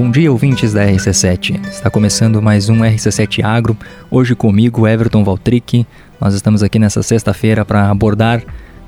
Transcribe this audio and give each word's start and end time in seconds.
Bom 0.00 0.10
dia, 0.10 0.32
ouvintes 0.32 0.72
da 0.72 0.86
RC7. 0.86 1.60
Está 1.68 1.90
começando 1.90 2.40
mais 2.40 2.70
um 2.70 2.78
RC7 2.78 3.44
Agro. 3.44 3.76
Hoje 4.10 4.34
comigo, 4.34 4.88
Everton 4.88 5.22
Valtric. 5.22 5.86
Nós 6.18 6.32
estamos 6.32 6.62
aqui 6.62 6.78
nessa 6.78 7.02
sexta-feira 7.02 7.66
para 7.66 7.90
abordar 7.90 8.42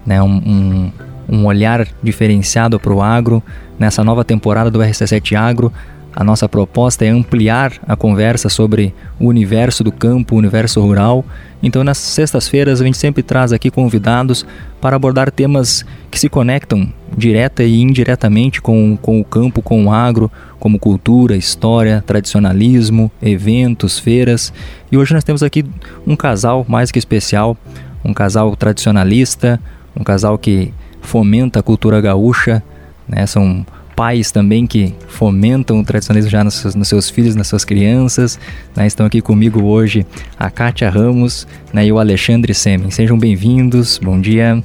né, 0.07 0.23
um, 0.23 0.37
um, 0.39 0.93
um 1.29 1.45
olhar 1.45 1.87
diferenciado 2.03 2.81
para 2.81 2.95
o 2.95 3.03
agro 3.03 3.43
nessa 3.79 4.03
nova 4.03 4.25
temporada 4.25 4.71
do 4.71 4.79
RC7 4.79 5.37
Agro. 5.37 5.71
A 6.15 6.23
nossa 6.23 6.49
proposta 6.49 7.05
é 7.05 7.09
ampliar 7.09 7.73
a 7.89 7.97
conversa 7.97 8.49
sobre 8.49 8.95
o 9.19 9.27
universo 9.27 9.83
do 9.83 9.91
campo, 9.91 10.35
o 10.35 10.39
universo 10.39 10.81
rural. 10.81 11.25
Então, 11.63 11.83
nas 11.83 11.97
sextas-feiras, 11.97 12.81
a 12.81 12.85
gente 12.85 12.99
sempre 12.99 13.23
traz 13.23 13.53
aqui 13.53 13.71
convidados 13.71 14.45
para 14.81 14.97
abordar 14.97 15.31
temas 15.31 15.87
que 16.11 16.19
se 16.19 16.29
conectam 16.29 16.93
direta 17.17 17.63
e 17.63 17.81
indiretamente 17.81 18.61
com, 18.61 18.97
com 19.01 19.21
o 19.21 19.25
campo, 19.25 19.63
com 19.63 19.87
o 19.87 19.93
agro, 19.93 20.31
como 20.59 20.79
cultura, 20.79 21.35
história, 21.35 22.05
tradicionalismo, 22.07 23.11
eventos, 23.23 23.99
feiras. 23.99 24.53
E 24.91 24.99
hoje 24.99 25.15
nós 25.15 25.25
temos 25.25 25.43
aqui 25.43 25.65
um 26.07 26.15
casal 26.15 26.67
mais 26.69 26.91
que 26.91 26.99
especial, 26.99 27.57
um 28.05 28.13
casal 28.13 28.55
tradicionalista, 28.55 29.59
um 29.97 30.05
casal 30.05 30.37
que 30.37 30.75
fomenta 31.01 31.61
a 31.61 31.63
cultura 31.63 32.01
gaúcha, 32.01 32.63
né? 33.09 33.27
São 33.27 33.65
pais 33.95 34.31
também 34.31 34.67
que 34.67 34.95
fomentam 35.09 35.81
o 35.81 35.85
tradicionalismo 35.85 36.31
já 36.31 36.43
nos 36.43 36.55
seus, 36.55 36.75
nos 36.75 36.89
seus 36.89 37.11
filhos, 37.11 37.35
nas 37.35 37.47
suas 37.47 37.65
crianças. 37.65 38.39
Né? 38.75 38.87
Estão 38.87 39.07
aqui 39.07 39.21
comigo 39.21 39.63
hoje 39.63 40.07
a 40.39 40.51
Kátia 40.51 40.91
Ramos 40.91 41.47
né? 41.73 41.87
e 41.87 41.93
o 41.93 41.99
Alexandre 41.99 42.55
Semen. 42.55 42.91
Sejam 42.91 43.19
bem-vindos, 43.19 43.99
bom 44.03 44.21
dia. 44.21 44.63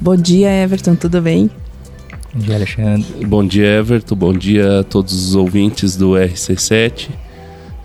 Bom 0.00 0.16
dia, 0.16 0.50
Everton, 0.50 0.94
tudo 0.94 1.20
bem? 1.20 1.50
Bom 2.32 2.40
dia, 2.40 2.54
Alexandre. 2.54 3.26
Bom 3.26 3.46
dia, 3.46 3.66
Everton. 3.78 4.14
Bom 4.14 4.32
dia 4.32 4.80
a 4.80 4.84
todos 4.84 5.12
os 5.12 5.34
ouvintes 5.34 5.96
do 5.96 6.10
RC7. 6.10 7.08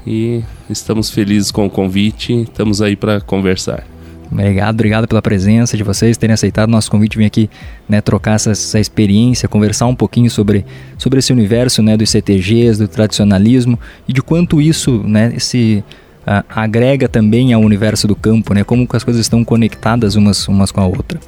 E 0.06 0.44
estamos 0.70 1.10
felizes 1.10 1.50
com 1.50 1.66
o 1.66 1.70
convite, 1.70 2.42
estamos 2.42 2.82
aí 2.82 2.96
para 2.96 3.22
conversar. 3.22 3.93
Obrigado, 4.34 4.74
obrigado 4.74 5.08
pela 5.08 5.22
presença 5.22 5.78
de 5.78 5.84
vocês, 5.84 6.18
terem 6.18 6.34
aceitado 6.34 6.70
nosso 6.70 6.90
convite, 6.90 7.18
vir 7.18 7.26
aqui 7.26 7.50
né, 7.88 8.02
trocar 8.02 8.34
essa, 8.34 8.52
essa, 8.52 8.80
experiência, 8.80 9.48
conversar 9.48 9.86
um 9.86 9.96
pouquinho 9.96 10.30
sobre, 10.30 10.66
sobre 10.98 11.20
esse 11.20 11.32
universo 11.32 11.84
né, 11.84 11.96
dos 11.96 12.10
CTGs, 12.10 12.80
do 12.80 12.88
tradicionalismo 12.88 13.80
e 14.08 14.14
de 14.14 14.24
quanto 14.24 14.60
isso 14.60 15.04
né, 15.06 15.38
se 15.38 15.84
uh, 16.22 16.44
agrega 16.50 17.08
também 17.08 17.54
ao 17.54 17.62
universo 17.62 18.08
do 18.08 18.16
campo, 18.16 18.56
né, 18.56 18.64
como 18.64 18.88
as 18.92 19.04
coisas 19.04 19.22
estão 19.22 19.44
conectadas 19.44 20.16
umas, 20.16 20.48
umas 20.48 20.72
com 20.72 20.82
a 20.82 20.88
outra. 20.88 21.20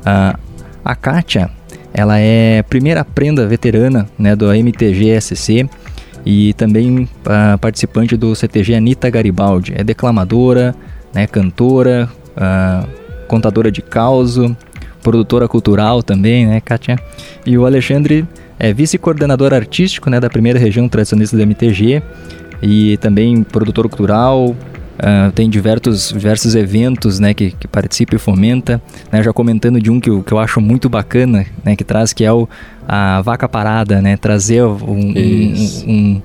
Uh, 0.00 0.38
a 0.84 0.96
Kátia, 0.96 1.50
ela 1.94 2.18
é 2.18 2.62
primeira 2.64 3.04
prenda 3.04 3.46
veterana 3.46 4.08
né, 4.18 4.34
do 4.34 4.52
MTG-SC 4.52 5.68
e 6.26 6.52
também 6.54 7.04
uh, 7.04 7.58
participante 7.60 8.16
do 8.16 8.34
CTG 8.34 8.74
Anitta 8.74 9.08
Garibaldi. 9.08 9.74
É 9.76 9.84
declamadora, 9.84 10.74
né, 11.14 11.26
cantora, 11.26 12.08
uh, 12.38 12.88
contadora 13.26 13.70
de 13.70 13.82
causo, 13.82 14.56
produtora 15.02 15.46
cultural 15.46 16.02
também, 16.02 16.46
né, 16.46 16.60
Kátia? 16.60 16.98
E 17.44 17.58
o 17.58 17.66
Alexandre 17.66 18.26
é 18.58 18.72
vice-coordenador 18.72 19.52
artístico 19.52 20.08
né, 20.08 20.18
da 20.18 20.30
primeira 20.30 20.58
região 20.58 20.88
tradicionalista 20.88 21.36
do 21.36 21.42
MTG 21.42 22.02
e 22.62 22.96
também 22.98 23.42
produtor 23.42 23.88
cultural, 23.88 24.54
Uh, 24.98 25.30
tem 25.30 25.48
diversos, 25.48 26.08
diversos 26.08 26.56
eventos 26.56 27.20
né, 27.20 27.32
que, 27.32 27.52
que 27.52 27.68
participa 27.68 28.16
e 28.16 28.18
fomenta. 28.18 28.82
Né, 29.12 29.22
já 29.22 29.32
comentando 29.32 29.80
de 29.80 29.92
um 29.92 30.00
que 30.00 30.10
eu, 30.10 30.24
que 30.24 30.32
eu 30.32 30.40
acho 30.40 30.60
muito 30.60 30.88
bacana, 30.88 31.46
né, 31.64 31.76
que 31.76 31.84
traz, 31.84 32.12
que 32.12 32.24
é 32.24 32.32
o, 32.32 32.48
a 32.86 33.22
vaca 33.22 33.48
parada, 33.48 34.02
né, 34.02 34.16
trazer 34.16 34.64
um, 34.64 34.74
um, 34.88 35.54
um, 35.86 36.22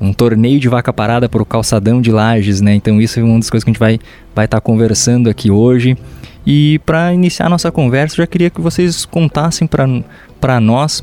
um, 0.00 0.12
torneio 0.12 0.58
de 0.60 0.68
vaca 0.68 0.92
parada 0.92 1.28
para 1.28 1.42
o 1.42 1.46
calçadão 1.46 2.00
de 2.00 2.10
lajes. 2.10 2.60
Né, 2.60 2.74
então 2.74 3.00
isso 3.00 3.18
é 3.20 3.22
uma 3.22 3.38
das 3.38 3.50
coisas 3.50 3.64
que 3.64 3.70
a 3.70 3.72
gente 3.72 3.80
vai 3.80 3.94
estar 3.94 4.04
vai 4.34 4.48
tá 4.48 4.60
conversando 4.60 5.28
aqui 5.28 5.50
hoje. 5.50 5.96
E 6.46 6.78
para 6.86 7.12
iniciar 7.12 7.46
a 7.46 7.48
nossa 7.48 7.72
conversa, 7.72 8.16
já 8.16 8.26
queria 8.26 8.50
que 8.50 8.60
vocês 8.60 9.04
contassem 9.04 9.68
para 9.68 10.60
nós 10.60 11.02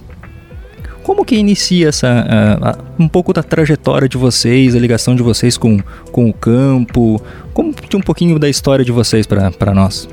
como 1.03 1.25
que 1.25 1.35
inicia 1.35 1.89
essa 1.89 2.07
uh, 2.07 3.03
um 3.03 3.09
pouco 3.09 3.33
da 3.33 3.43
trajetória 3.43 4.07
de 4.07 4.17
vocês, 4.17 4.73
a 4.73 4.79
ligação 4.79 5.15
de 5.15 5.21
vocês 5.21 5.57
com, 5.57 5.77
com 6.11 6.29
o 6.29 6.33
campo? 6.33 7.21
Como 7.53 7.75
um 7.93 8.01
pouquinho 8.01 8.39
da 8.39 8.49
história 8.49 8.85
de 8.85 8.91
vocês 8.91 9.27
para 9.27 9.73
nós? 9.73 10.07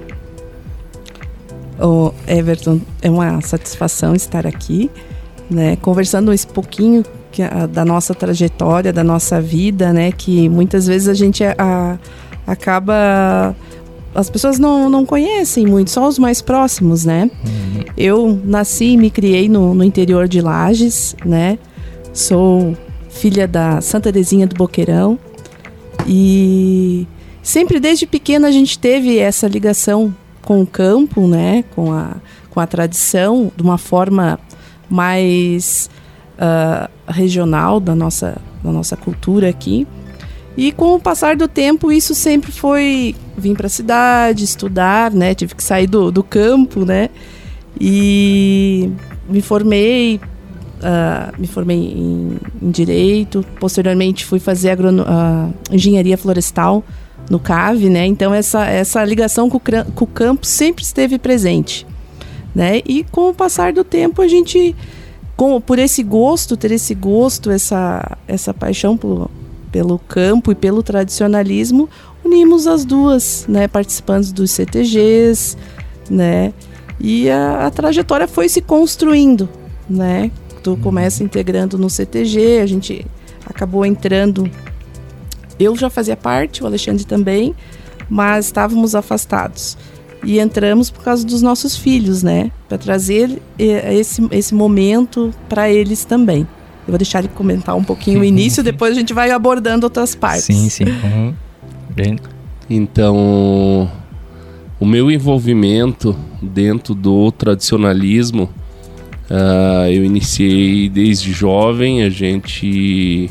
O 1.78 2.12
Everton, 2.26 2.80
é 3.00 3.08
uma 3.08 3.40
satisfação 3.40 4.14
estar 4.14 4.46
aqui, 4.46 4.90
né, 5.48 5.76
conversando 5.76 6.32
um 6.32 6.36
pouquinho 6.52 7.04
que, 7.30 7.42
a, 7.42 7.66
da 7.66 7.84
nossa 7.84 8.14
trajetória, 8.14 8.92
da 8.92 9.04
nossa 9.04 9.40
vida, 9.40 9.92
né, 9.92 10.12
que 10.12 10.48
muitas 10.48 10.86
vezes 10.86 11.08
a 11.08 11.14
gente 11.14 11.42
a, 11.44 11.98
acaba 12.46 13.54
as 14.14 14.28
pessoas 14.28 14.58
não, 14.58 14.90
não 14.90 15.06
conhecem 15.06 15.66
muito, 15.66 15.90
só 15.90 16.06
os 16.08 16.18
mais 16.18 16.42
próximos, 16.42 17.04
né? 17.04 17.30
Uhum. 17.44 17.84
Eu 17.96 18.40
nasci 18.44 18.86
e 18.86 18.96
me 18.96 19.10
criei 19.10 19.48
no, 19.48 19.72
no 19.72 19.84
interior 19.84 20.26
de 20.26 20.40
Lages, 20.40 21.14
né? 21.24 21.58
Sou 22.12 22.76
filha 23.08 23.46
da 23.46 23.80
Santa 23.80 24.12
Terezinha 24.12 24.46
do 24.46 24.56
Boqueirão 24.56 25.18
e 26.06 27.06
sempre 27.42 27.78
desde 27.78 28.06
pequena 28.06 28.48
a 28.48 28.50
gente 28.50 28.78
teve 28.78 29.18
essa 29.18 29.46
ligação 29.46 30.14
com 30.42 30.60
o 30.60 30.66
campo, 30.66 31.28
né? 31.28 31.64
Com 31.74 31.92
a, 31.92 32.16
com 32.50 32.58
a 32.58 32.66
tradição, 32.66 33.52
de 33.56 33.62
uma 33.62 33.78
forma 33.78 34.40
mais 34.88 35.88
uh, 36.34 36.90
regional 37.10 37.80
da 37.80 37.94
nossa, 37.94 38.38
da 38.62 38.70
nossa 38.70 38.96
cultura 38.96 39.48
aqui. 39.48 39.86
E 40.56 40.72
com 40.72 40.94
o 40.94 41.00
passar 41.00 41.36
do 41.36 41.48
tempo, 41.48 41.92
isso 41.92 42.14
sempre 42.14 42.52
foi 42.52 43.14
vir 43.36 43.56
para 43.56 43.66
a 43.66 43.70
cidade, 43.70 44.44
estudar, 44.44 45.10
né? 45.10 45.34
Tive 45.34 45.54
que 45.54 45.62
sair 45.62 45.86
do, 45.86 46.10
do 46.10 46.22
campo, 46.22 46.84
né? 46.84 47.08
E 47.80 48.90
me 49.28 49.40
formei, 49.40 50.16
uh, 50.16 51.40
me 51.40 51.46
formei 51.46 51.78
em, 51.78 52.36
em, 52.60 52.70
direito. 52.70 53.44
Posteriormente, 53.58 54.24
fui 54.24 54.40
fazer 54.40 54.78
uh, 54.80 55.54
engenharia 55.70 56.18
florestal 56.18 56.84
no 57.30 57.38
CAV, 57.38 57.88
né? 57.88 58.04
Então 58.06 58.34
essa 58.34 58.66
essa 58.66 59.04
ligação 59.04 59.48
com 59.48 59.56
o, 59.56 59.60
com 59.94 60.04
o 60.04 60.06
campo 60.06 60.44
sempre 60.44 60.82
esteve 60.82 61.16
presente, 61.18 61.86
né? 62.54 62.82
E 62.84 63.04
com 63.04 63.30
o 63.30 63.34
passar 63.34 63.72
do 63.72 63.84
tempo, 63.84 64.20
a 64.20 64.28
gente 64.28 64.74
com, 65.40 65.58
por 65.58 65.78
esse 65.78 66.02
gosto, 66.02 66.54
ter 66.54 66.70
esse 66.70 66.94
gosto, 66.94 67.50
essa, 67.50 68.18
essa 68.28 68.52
paixão 68.52 68.94
por, 68.94 69.30
pelo 69.72 69.98
campo 69.98 70.52
e 70.52 70.54
pelo 70.54 70.82
tradicionalismo, 70.82 71.88
unimos 72.22 72.66
as 72.66 72.84
duas, 72.84 73.46
né, 73.48 73.66
participantes 73.66 74.32
dos 74.32 74.50
CTGs, 74.50 75.56
né? 76.10 76.52
E 77.00 77.30
a, 77.30 77.68
a 77.68 77.70
trajetória 77.70 78.28
foi 78.28 78.50
se 78.50 78.60
construindo, 78.60 79.48
né? 79.88 80.30
Tu 80.62 80.76
começa 80.82 81.24
integrando 81.24 81.78
no 81.78 81.88
CTG, 81.88 82.58
a 82.58 82.66
gente 82.66 83.06
acabou 83.46 83.86
entrando. 83.86 84.46
Eu 85.58 85.74
já 85.74 85.88
fazia 85.88 86.18
parte, 86.18 86.62
o 86.62 86.66
Alexandre 86.66 87.06
também, 87.06 87.54
mas 88.10 88.44
estávamos 88.44 88.94
afastados. 88.94 89.78
E 90.22 90.38
entramos 90.38 90.90
por 90.90 91.02
causa 91.02 91.24
dos 91.24 91.40
nossos 91.40 91.76
filhos, 91.76 92.22
né? 92.22 92.50
Para 92.68 92.76
trazer 92.76 93.40
eh, 93.58 93.94
esse, 93.94 94.26
esse 94.30 94.54
momento 94.54 95.32
para 95.48 95.70
eles 95.70 96.04
também. 96.04 96.40
Eu 96.40 96.92
vou 96.92 96.98
deixar 96.98 97.20
ele 97.20 97.28
comentar 97.28 97.76
um 97.76 97.84
pouquinho 97.84 98.20
o 98.20 98.24
início, 98.24 98.62
depois 98.64 98.92
a 98.92 99.00
gente 99.00 99.14
vai 99.14 99.30
abordando 99.30 99.86
outras 99.86 100.14
partes. 100.14 100.44
Sim, 100.44 100.68
sim. 100.68 100.84
Uhum. 100.84 101.34
Bem... 101.90 102.16
Então, 102.72 103.90
o 104.78 104.86
meu 104.86 105.10
envolvimento 105.10 106.16
dentro 106.40 106.94
do 106.94 107.32
tradicionalismo, 107.32 108.44
uh, 109.28 109.90
eu 109.90 110.04
iniciei 110.04 110.88
desde 110.88 111.32
jovem. 111.32 112.04
A 112.04 112.08
gente, 112.08 113.28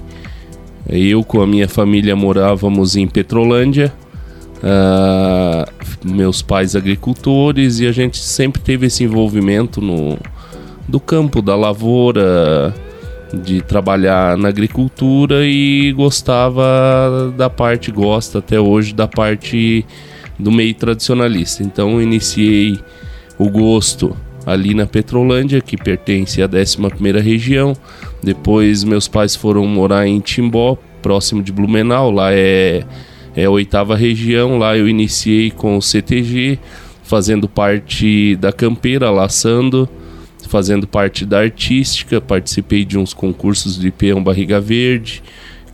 eu 0.90 1.24
com 1.24 1.42
a 1.42 1.48
minha 1.48 1.70
família 1.70 2.16
morávamos 2.16 2.98
em 2.98 3.08
Petrolândia. 3.08 3.94
Uh, 4.62 5.66
meus 6.04 6.42
pais 6.42 6.76
agricultores 6.76 7.80
e 7.80 7.88
a 7.88 7.94
gente 7.94 8.18
sempre 8.18 8.62
teve 8.62 8.88
esse 8.88 9.06
envolvimento 9.06 9.80
no 9.80 10.18
do 10.86 11.00
campo 11.00 11.42
da 11.42 11.56
lavoura 11.56 12.74
de 13.34 13.62
trabalhar 13.62 14.38
na 14.38 14.50
agricultura 14.50 15.46
e 15.46 15.94
gostava 15.94 17.34
da 17.38 17.50
parte, 17.50 17.92
gosta 17.92 18.40
até 18.40 18.60
hoje 18.60 18.94
da 18.94 19.08
parte 19.08 19.86
do 20.38 20.52
meio 20.52 20.74
tradicionalista. 20.74 21.64
Então 21.64 22.02
iniciei 22.02 22.80
o 23.38 23.50
gosto 23.50 24.16
ali 24.46 24.74
na 24.74 24.88
Petrolândia, 24.88 25.62
que 25.62 25.78
pertence 25.78 26.42
à 26.42 26.50
11ª 26.50 27.22
região. 27.22 27.74
Depois 28.24 28.84
meus 28.84 29.08
pais 29.08 29.36
foram 29.36 29.66
morar 29.68 30.08
em 30.08 30.20
Timbó, 30.20 30.78
próximo 31.02 31.44
de 31.44 31.52
Blumenau, 31.52 32.10
lá 32.10 32.34
é, 32.34 32.84
é 33.36 33.46
a 33.46 33.50
oitava 33.50 33.96
região. 33.96 34.58
Lá 34.58 34.78
eu 34.78 34.88
iniciei 34.88 35.52
com 35.52 35.78
o 35.78 35.82
CTG, 35.82 36.60
fazendo 37.04 37.48
parte 37.48 38.36
da 38.36 38.52
campeira, 38.52 39.10
laçando 39.10 39.90
fazendo 40.50 40.88
parte 40.88 41.26
da 41.26 41.40
artística, 41.40 42.20
participei 42.20 42.84
de 42.84 42.98
uns 42.98 43.14
concursos 43.14 43.80
de 43.80 43.92
peão 43.92 44.22
barriga 44.22 44.60
verde, 44.60 45.22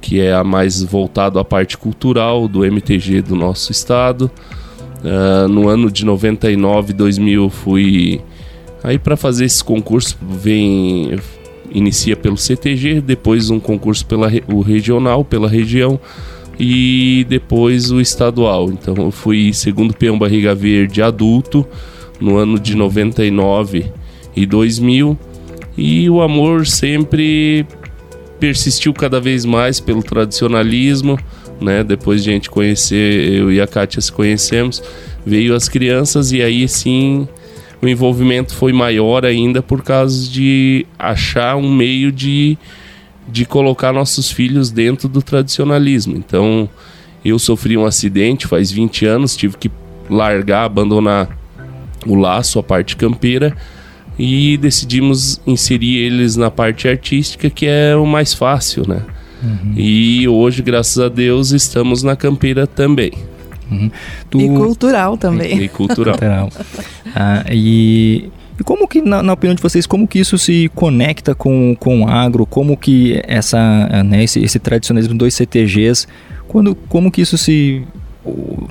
que 0.02 0.20
é 0.20 0.34
a 0.34 0.44
mais 0.44 0.84
voltado 0.84 1.40
à 1.40 1.46
parte 1.46 1.78
cultural 1.78 2.46
do 2.48 2.66
MTG 2.66 3.22
do 3.22 3.36
nosso 3.36 3.72
estado. 3.72 4.30
Uh, 5.02 5.48
no 5.48 5.70
ano 5.70 5.90
de 5.90 6.04
99, 6.04 6.92
2000 6.92 7.50
fui 7.50 8.22
aí 8.84 9.00
para 9.00 9.16
fazer 9.16 9.46
esse 9.46 9.64
concurso 9.64 10.18
vem 10.22 11.18
inicia 11.72 12.16
pelo 12.16 12.38
CTG, 12.38 13.02
depois 13.02 13.50
um 13.50 13.60
concurso 13.60 14.06
pela 14.06 14.30
o 14.48 14.62
regional 14.62 15.24
pela 15.24 15.48
região 15.48 16.00
e 16.60 17.26
depois 17.28 17.92
o 17.92 18.00
estadual. 18.00 18.70
Então 18.72 18.96
eu 18.98 19.12
fui 19.12 19.54
segundo 19.54 19.94
peão 19.94 20.18
barriga 20.18 20.56
verde 20.56 21.02
adulto 21.02 21.66
no 22.20 22.38
ano 22.38 22.60
de 22.60 22.76
99 22.76 23.92
e 24.36 24.46
2000 24.46 25.18
e 25.78 26.10
o 26.10 26.22
amor 26.22 26.66
sempre 26.66 27.66
persistiu 28.40 28.94
cada 28.94 29.20
vez 29.20 29.46
mais 29.46 29.80
pelo 29.80 30.04
tradicionalismo, 30.04 31.18
né? 31.60 31.84
Depois 31.84 32.24
de 32.24 32.30
a 32.30 32.34
gente 32.34 32.50
conhecer, 32.50 33.34
eu 33.34 33.52
e 33.52 33.60
a 33.60 33.68
Kátia 33.68 34.02
se 34.02 34.12
conhecemos, 34.12 34.84
veio 35.26 35.56
as 35.56 35.68
crianças 35.68 36.32
e 36.32 36.42
aí 36.42 36.68
sim 36.68 37.28
o 37.82 37.88
envolvimento 37.88 38.54
foi 38.54 38.74
maior 38.74 39.26
ainda 39.26 39.62
por 39.62 39.84
causa 39.84 40.30
de 40.30 40.86
achar 40.98 41.56
um 41.56 41.72
meio 41.72 42.12
de, 42.12 42.58
de 43.28 43.46
colocar 43.46 43.92
nossos 43.92 44.32
filhos 44.32 44.72
dentro 44.72 45.08
do 45.08 45.22
tradicionalismo. 45.22 46.16
Então, 46.16 46.70
eu 47.24 47.40
sofri 47.40 47.76
um 47.76 47.86
acidente 47.86 48.48
faz 48.48 48.72
20 48.72 49.06
anos, 49.06 49.36
tive 49.36 49.58
que 49.58 49.72
largar, 50.10 50.66
abandonar 50.66 51.30
o 52.06 52.16
laço, 52.16 52.60
a 52.60 52.64
parte 52.64 52.96
campeira, 52.96 53.56
e 54.18 54.58
decidimos 54.58 55.42
inserir 55.46 55.98
eles 55.98 56.36
na 56.36 56.52
parte 56.52 56.88
artística, 56.88 57.50
que 57.50 57.66
é 57.66 57.96
o 57.96 58.06
mais 58.06 58.34
fácil, 58.34 58.88
né? 58.88 59.02
Uhum. 59.44 59.74
E 59.76 60.28
hoje, 60.28 60.62
graças 60.62 61.00
a 61.00 61.10
Deus, 61.10 61.52
estamos 61.52 62.04
na 62.04 62.16
campeira 62.16 62.66
também. 62.66 63.12
Uhum. 63.70 63.92
Tu... 64.30 64.40
E 64.40 64.48
cultural 64.48 65.18
também. 65.18 65.58
E, 65.58 65.64
e 65.64 65.70
cultural. 65.70 66.14
cultural. 66.18 66.52
ah, 67.16 67.44
e, 67.52 68.30
e 68.60 68.64
como 68.64 68.88
que, 68.88 69.02
na, 69.02 69.22
na, 69.22 69.34
opinião 69.34 69.54
de 69.54 69.62
vocês, 69.62 69.86
como 69.86 70.08
que 70.08 70.20
isso 70.20 70.38
se 70.38 70.70
conecta 70.74 71.36
com, 71.36 71.76
com 71.80 72.04
o 72.04 72.08
agro? 72.08 72.46
Como 72.46 72.78
que 72.78 73.22
essa, 73.28 74.04
né, 74.04 74.24
esse, 74.24 74.42
esse 74.42 74.60
tradicionalismo 74.60 75.18
dos 75.18 75.34
CTGs, 75.34 76.08
quando, 76.48 76.76
como 76.76 77.12
que 77.12 77.22
isso 77.22 77.38
se... 77.38 77.84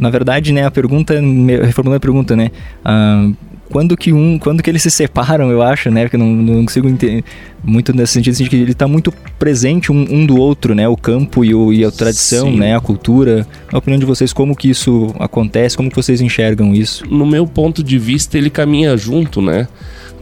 Na 0.01 0.11
verdade, 0.11 0.53
né, 0.53 0.65
a 0.65 0.71
pergunta, 0.71 1.15
reformulando 1.15 1.97
a 1.97 2.01
pergunta, 2.01 2.35
né, 2.35 2.51
ah, 2.85 3.31
quando 3.75 3.97
que 3.97 4.13
um, 4.13 4.39
quando 4.39 4.63
que 4.63 4.71
eles 4.71 4.83
se 4.83 4.91
separam, 4.93 5.51
eu 5.51 5.61
acho, 5.61 5.91
né? 5.91 6.05
Porque 6.05 6.17
não, 6.17 6.29
não 6.29 6.65
consigo 6.65 6.89
entender 6.89 7.25
muito 7.61 7.93
nesse 7.93 8.13
sentido, 8.13 8.33
assim, 8.33 8.45
que 8.45 8.55
ele 8.55 8.71
está 8.71 8.87
muito 8.87 9.13
presente 9.37 9.91
um, 9.91 10.07
um, 10.09 10.25
do 10.25 10.37
outro, 10.37 10.77
né? 10.77 10.87
O 10.87 10.97
campo 10.97 11.45
e, 11.45 11.53
o, 11.53 11.73
e 11.73 11.85
a 11.85 11.91
tradição, 11.91 12.53
Sim. 12.53 12.57
né? 12.57 12.77
A 12.77 12.81
cultura. 12.81 13.45
Na 13.73 13.81
opinião 13.81 13.99
de 13.99 14.07
vocês, 14.07 14.33
como 14.33 14.55
que 14.55 14.71
isso 14.71 15.13
acontece? 15.19 15.77
Como 15.77 15.91
que 15.91 15.97
vocês 15.97 16.21
enxergam 16.21 16.73
isso? 16.73 17.05
No 17.11 17.27
meu 17.27 17.49
ponto 17.49 17.83
de 17.83 17.99
vista, 17.99 18.39
ele 18.39 18.49
caminha 18.49 18.97
junto, 18.97 19.43
né? 19.43 19.67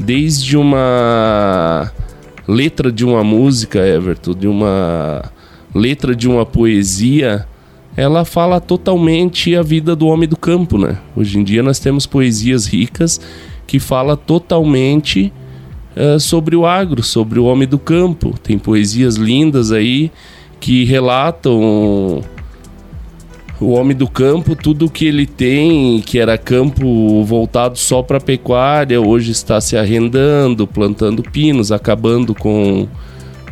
Desde 0.01 0.57
uma 0.57 1.93
letra 2.49 2.91
de 2.91 3.05
uma 3.05 3.23
música, 3.23 3.87
Everton, 3.87 4.33
de 4.33 4.49
uma 4.49 5.31
letra 5.75 6.17
de 6.17 6.27
uma 6.27 6.47
poesia 6.47 7.47
ela 7.97 8.25
fala 8.25 8.61
totalmente 8.61 9.55
a 9.55 9.63
vida 9.63 9.95
do 9.95 10.07
homem 10.07 10.29
do 10.29 10.37
campo, 10.37 10.79
né? 10.79 10.99
Hoje 11.15 11.39
em 11.39 11.45
dia 11.45 11.63
nós 11.63 11.79
temos 11.79 12.07
poesias 12.07 12.67
ricas 12.67 13.21
que 13.67 13.79
fala 13.79 14.17
totalmente 14.17 15.33
uh, 15.97 16.19
sobre 16.19 16.57
o 16.57 16.65
agro, 16.65 17.03
sobre 17.03 17.39
o 17.39 17.45
homem 17.45 17.69
do 17.69 17.79
campo. 17.79 18.35
Tem 18.43 18.59
poesias 18.59 19.17
lindas 19.17 19.73
aí 19.73 20.11
que 20.59 20.85
relatam 20.85 22.23
o 23.61 23.73
homem 23.73 23.97
do 23.97 24.09
campo, 24.09 24.57
tudo 24.57 24.91
que 24.91 25.07
ele 25.07 25.27
tem, 25.27 26.01
que 26.01 26.19
era 26.19 26.37
campo 26.37 27.23
voltado 27.25 27.79
só 27.79 28.03
para 28.03 28.21
pecuária, 28.21 29.01
hoje 29.01 29.31
está 29.31 29.61
se 29.61 29.77
arrendando, 29.77 30.67
plantando 30.67 31.23
pinos, 31.23 31.71
acabando 31.71 32.35
com, 32.35 32.89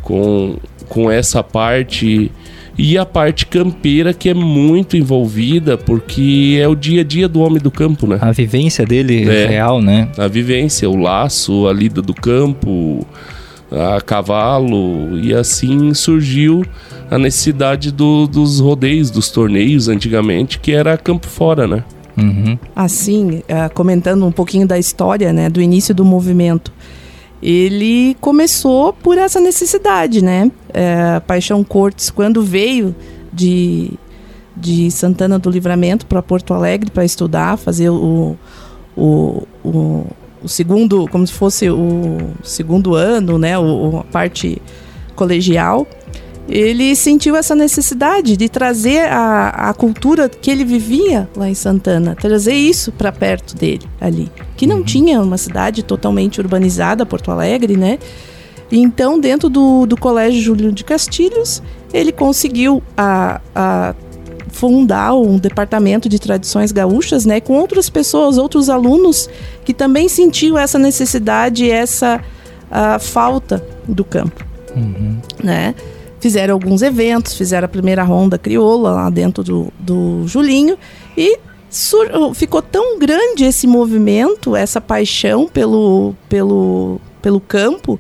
com, 0.03 0.57
com 0.89 1.11
essa 1.11 1.43
parte 1.45 2.31
e 2.81 2.97
a 2.97 3.05
parte 3.05 3.45
campeira 3.45 4.15
que 4.15 4.31
é 4.31 4.35
muito 4.35 4.97
envolvida 4.97 5.77
porque 5.77 6.59
é 6.59 6.67
o 6.67 6.75
dia 6.75 7.03
a 7.03 7.05
dia 7.05 7.29
do 7.29 7.41
homem 7.41 7.61
do 7.61 7.71
campo, 7.71 8.07
né? 8.07 8.19
A 8.23 8.33
vivência 8.33 8.87
dele 8.87 9.29
é, 9.29 9.47
real, 9.47 9.83
né? 9.83 10.09
A 10.17 10.27
vivência, 10.27 10.89
o 10.89 10.97
laço, 10.97 11.69
a 11.69 11.75
lida 11.75 12.01
do 12.01 12.15
campo, 12.15 13.07
a 13.71 14.01
cavalo 14.01 15.19
e 15.21 15.35
assim 15.35 15.93
surgiu 15.93 16.65
a 17.11 17.19
necessidade 17.19 17.93
do, 17.93 18.27
dos 18.27 18.61
rodeios, 18.61 19.11
dos 19.11 19.31
torneios 19.31 19.87
antigamente, 19.89 20.59
que 20.59 20.73
era 20.73 20.97
campo 20.97 21.27
fora, 21.27 21.67
né? 21.67 21.85
Uhum. 22.17 22.59
Assim, 22.75 23.43
uh, 23.49 23.73
comentando 23.75 24.25
um 24.25 24.33
pouquinho 24.33 24.67
da 24.67 24.79
história, 24.79 25.35
né, 25.35 25.51
do 25.51 25.61
início 25.61 25.95
do 25.95 26.05
movimento 26.05 26.73
ele 27.43 28.17
começou 28.21 28.93
por 28.93 29.17
essa 29.17 29.41
necessidade, 29.41 30.23
né? 30.23 30.51
É, 30.73 31.21
Paixão 31.21 31.65
Cortes, 31.65 32.11
quando 32.11 32.43
veio 32.43 32.95
de, 33.33 33.93
de 34.57 34.91
Santana 34.91 35.39
do 35.39 35.51
Livramento 35.51 36.07
para 36.07 36.23
Porto 36.23 36.53
Alegre 36.53 36.91
para 36.91 37.05
estudar, 37.05 37.57
fazer 37.57 37.89
o, 37.89 38.37
o, 38.97 39.43
o, 39.65 40.07
o, 40.43 40.49
segundo, 40.49 41.09
como 41.09 41.27
se 41.27 41.33
fosse 41.33 41.71
o 41.71 42.19
segundo 42.43 42.95
ano, 42.95 43.39
né? 43.39 43.59
O, 43.59 44.01
a 44.01 44.05
parte 44.05 44.61
colegial 45.17 45.87
ele 46.51 46.97
sentiu 46.97 47.37
essa 47.37 47.55
necessidade 47.55 48.37
de 48.37 48.49
trazer 48.49 49.05
a, 49.09 49.71
a 49.71 49.75
cultura 49.75 50.29
que 50.29 50.51
ele 50.51 50.65
vivia 50.65 51.29
lá 51.37 51.49
em 51.49 51.55
Santana, 51.55 52.17
trazer 52.17 52.55
isso 52.55 52.91
para 52.91 53.13
perto 53.13 53.55
dele 53.55 53.87
ali, 54.01 54.31
que 54.57 54.67
não 54.67 54.79
uhum. 54.79 54.83
tinha 54.83 55.21
uma 55.21 55.39
cidade 55.39 55.85
totalmente 55.85 56.41
urbanizada, 56.41 57.07
Porto 57.07 57.31
Alegre, 57.31 57.77
né? 57.77 58.01
Então, 58.73 59.19
dentro 59.19 59.49
do, 59.49 59.87
do 59.87 59.97
Colégio 59.97 60.41
Júlio 60.43 60.73
de 60.73 60.83
Castilhos, 60.83 61.63
ele 61.93 62.11
conseguiu 62.11 62.83
a, 62.97 63.41
a 63.55 63.95
fundar 64.49 65.15
um 65.15 65.39
departamento 65.39 66.09
de 66.09 66.19
tradições 66.19 66.73
gaúchas, 66.73 67.25
né, 67.25 67.41
com 67.41 67.55
outras 67.55 67.89
pessoas, 67.89 68.39
outros 68.39 68.69
alunos 68.69 69.31
que 69.65 69.73
também 69.73 70.09
sentiu 70.09 70.59
essa 70.59 70.79
necessidade, 70.79 71.71
essa 71.71 72.21
falta 73.01 73.65
do 73.87 74.05
campo, 74.05 74.45
uhum. 74.77 75.19
né? 75.43 75.75
Fizeram 76.21 76.55
alguns 76.55 76.83
eventos, 76.83 77.35
fizeram 77.35 77.65
a 77.65 77.69
primeira 77.69 78.03
ronda 78.03 78.39
crioula 78.39 78.93
lá 78.93 79.11
dentro 79.11 79.43
do, 79.43 79.73
do 79.79 80.25
Julinho 80.27 80.79
e 81.17 81.39
ficou 82.35 82.61
tão 82.61 82.99
grande 82.99 83.45
esse 83.45 83.67
movimento, 83.67 84.55
essa 84.55 84.81
paixão 84.81 85.49
pelo, 85.49 86.15
pelo, 86.29 87.01
pelo 87.23 87.41
campo, 87.41 87.99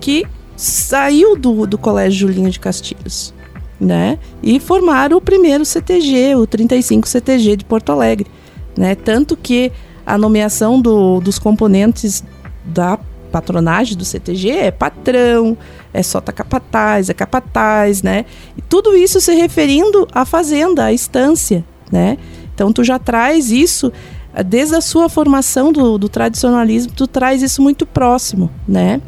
que 0.00 0.26
saiu 0.56 1.36
do, 1.36 1.66
do 1.66 1.78
Colégio 1.78 2.28
Julinho 2.28 2.50
de 2.50 2.58
Castilhos. 2.58 3.34
Né? 3.78 4.18
E 4.42 4.58
formaram 4.58 5.18
o 5.18 5.20
primeiro 5.20 5.64
CTG, 5.64 6.34
o 6.34 6.46
35 6.46 7.06
CTG 7.06 7.56
de 7.56 7.64
Porto 7.64 7.92
Alegre. 7.92 8.26
Né? 8.76 8.94
Tanto 8.94 9.36
que 9.36 9.70
a 10.04 10.16
nomeação 10.16 10.80
do, 10.80 11.20
dos 11.20 11.38
componentes 11.38 12.24
da 12.64 12.98
patronagem 13.30 13.96
do 13.96 14.04
CTG 14.04 14.50
é 14.50 14.70
patrão, 14.70 15.58
é 15.96 16.02
sota 16.02 16.30
capataz, 16.30 17.08
é 17.08 17.14
capataz, 17.14 18.02
né? 18.02 18.26
E 18.56 18.60
tudo 18.60 18.94
isso 18.94 19.18
se 19.20 19.34
referindo 19.34 20.06
à 20.12 20.26
fazenda, 20.26 20.84
à 20.84 20.92
estância, 20.92 21.64
né? 21.90 22.18
Então 22.54 22.70
tu 22.70 22.84
já 22.84 22.98
traz 22.98 23.50
isso 23.50 23.90
eh, 24.34 24.42
desde 24.42 24.74
a 24.74 24.80
sua 24.82 25.08
formação 25.08 25.72
do, 25.72 25.96
do 25.96 26.08
tradicionalismo, 26.08 26.92
tu 26.94 27.06
traz 27.06 27.42
isso 27.42 27.62
muito 27.62 27.86
próximo, 27.86 28.50
né? 28.68 29.00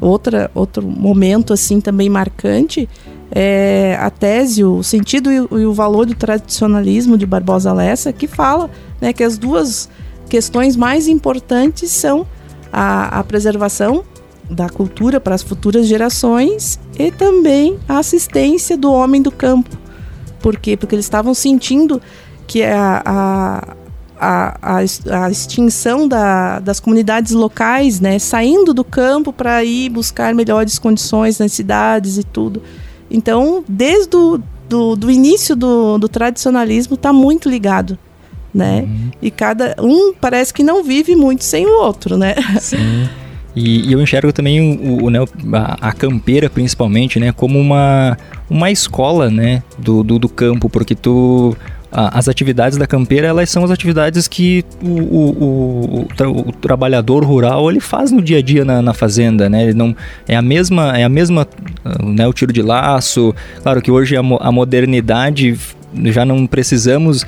Outra, 0.00 0.50
outro 0.54 0.86
momento 0.86 1.52
assim 1.52 1.80
também 1.80 2.10
marcante 2.10 2.88
é 3.30 3.96
a 3.98 4.10
tese, 4.10 4.62
o 4.62 4.82
sentido 4.82 5.32
e 5.32 5.40
o, 5.40 5.72
valor 5.72 6.06
do 6.06 6.14
tradicionalismo 6.14 7.16
de 7.16 7.26
Barbosa 7.26 7.72
Lessa, 7.72 8.12
que 8.12 8.26
fala 8.26 8.70
né, 9.00 9.12
que 9.12 9.24
as 9.24 9.36
duas 9.36 9.88
questões 10.28 10.76
mais 10.76 11.08
importantes 11.08 11.90
são 11.90 12.26
a, 12.72 13.18
a 13.18 13.24
preservação 13.24 14.04
da 14.50 14.68
cultura 14.68 15.20
para 15.20 15.34
as 15.34 15.42
futuras 15.42 15.86
gerações 15.86 16.78
e 16.98 17.10
também 17.10 17.78
a 17.88 17.98
assistência 17.98 18.76
do 18.76 18.92
homem 18.92 19.20
do 19.20 19.30
campo. 19.30 19.76
Por 20.40 20.58
quê? 20.58 20.76
Porque 20.76 20.94
eles 20.94 21.04
estavam 21.04 21.34
sentindo 21.34 22.00
que 22.46 22.62
a, 22.62 23.02
a, 23.04 23.76
a, 24.20 24.78
a 25.24 25.30
extinção 25.30 26.08
da, 26.08 26.60
das 26.60 26.80
comunidades 26.80 27.32
locais, 27.32 28.00
né, 28.00 28.18
saindo 28.18 28.72
do 28.72 28.84
campo 28.84 29.32
para 29.32 29.62
ir 29.64 29.90
buscar 29.90 30.34
melhores 30.34 30.78
condições 30.78 31.38
nas 31.38 31.52
cidades 31.52 32.16
e 32.16 32.24
tudo. 32.24 32.62
Então, 33.10 33.64
desde 33.68 34.16
o 34.16 34.40
do, 34.68 34.96
do 34.96 35.10
início 35.10 35.56
do, 35.56 35.96
do 35.96 36.08
tradicionalismo, 36.08 36.94
está 36.94 37.10
muito 37.10 37.48
ligado 37.48 37.98
né? 38.52 38.80
Uhum. 38.80 39.10
E 39.20 39.30
cada 39.30 39.76
um 39.78 40.14
parece 40.14 40.52
que 40.52 40.62
não 40.62 40.82
vive 40.82 41.14
muito 41.14 41.44
sem 41.44 41.66
o 41.66 41.80
outro, 41.80 42.16
né? 42.16 42.34
Sim. 42.60 43.08
E, 43.58 43.88
e 43.88 43.92
eu 43.92 44.00
enxergo 44.00 44.32
também 44.32 44.78
o, 44.78 45.04
o 45.06 45.10
né, 45.10 45.18
a, 45.52 45.88
a, 45.88 45.92
campeira, 45.92 46.48
principalmente, 46.48 47.18
né, 47.18 47.32
como 47.32 47.58
uma, 47.58 48.16
uma 48.48 48.70
escola 48.70 49.30
né, 49.30 49.62
do, 49.78 50.02
do, 50.02 50.18
do 50.18 50.28
campo, 50.28 50.70
porque 50.70 50.94
tu 50.94 51.56
as 51.90 52.28
atividades 52.28 52.76
da 52.76 52.86
campeira 52.86 53.28
elas 53.28 53.48
são 53.48 53.64
as 53.64 53.70
atividades 53.70 54.28
que 54.28 54.62
o, 54.82 54.88
o, 54.88 55.30
o, 55.30 56.06
o, 56.48 56.52
trabalhador 56.52 57.24
rural 57.24 57.70
ele 57.70 57.80
faz 57.80 58.12
no 58.12 58.20
dia 58.20 58.38
a 58.38 58.42
dia 58.42 58.62
na, 58.62 58.82
na, 58.82 58.92
fazenda, 58.92 59.48
né? 59.48 59.64
Ele 59.64 59.72
não 59.72 59.96
é 60.26 60.36
a 60.36 60.42
mesma 60.42 60.98
é 60.98 61.02
a 61.02 61.08
mesma 61.08 61.48
né, 62.04 62.26
o 62.28 62.32
tiro 62.34 62.52
de 62.52 62.60
laço. 62.60 63.34
Claro 63.62 63.80
que 63.80 63.90
hoje 63.90 64.18
a, 64.18 64.20
a 64.20 64.52
modernidade 64.52 65.58
já 66.04 66.26
não 66.26 66.46
precisamos 66.46 67.24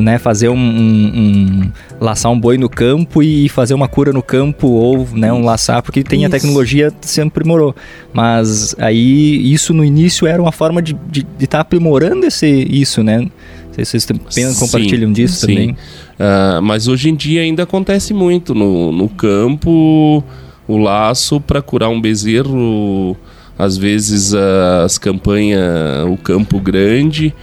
né, 0.00 0.18
fazer 0.18 0.48
um, 0.48 0.56
um, 0.56 1.12
um, 1.14 1.72
laçar 2.00 2.30
um 2.30 2.38
boi 2.38 2.58
no 2.58 2.68
campo 2.68 3.22
e 3.22 3.48
fazer 3.48 3.74
uma 3.74 3.88
cura 3.88 4.12
no 4.12 4.22
campo 4.22 4.68
ou 4.68 5.06
né, 5.12 5.32
um 5.32 5.44
laçar 5.44 5.82
porque 5.82 6.02
tem 6.02 6.20
isso. 6.20 6.28
a 6.28 6.30
tecnologia 6.30 6.92
se 7.00 7.20
aprimorou 7.20 7.74
mas 8.12 8.74
aí 8.78 9.52
isso 9.52 9.72
no 9.72 9.84
início 9.84 10.26
era 10.26 10.40
uma 10.40 10.52
forma 10.52 10.82
de 10.82 10.92
estar 10.92 11.10
de, 11.10 11.22
de 11.22 11.46
tá 11.46 11.60
aprimorando 11.60 12.26
esse 12.26 12.46
isso 12.46 13.02
né 13.02 13.26
vocês 13.72 14.06
apenas 14.10 14.58
compartilham 14.58 15.12
disso 15.12 15.40
sim. 15.40 15.46
também 15.46 15.70
uh, 15.70 16.62
mas 16.62 16.88
hoje 16.88 17.10
em 17.10 17.14
dia 17.14 17.42
ainda 17.42 17.64
acontece 17.64 18.14
muito 18.14 18.54
no, 18.54 18.90
no 18.90 19.08
campo 19.08 20.24
o 20.66 20.76
laço 20.78 21.40
para 21.40 21.60
curar 21.60 21.90
um 21.90 22.00
bezerro 22.00 23.16
às 23.58 23.76
vezes 23.76 24.32
uh, 24.32 24.84
as 24.84 24.98
campanhas 24.98 26.06
o 26.10 26.16
campo 26.16 26.58
grande 26.58 27.34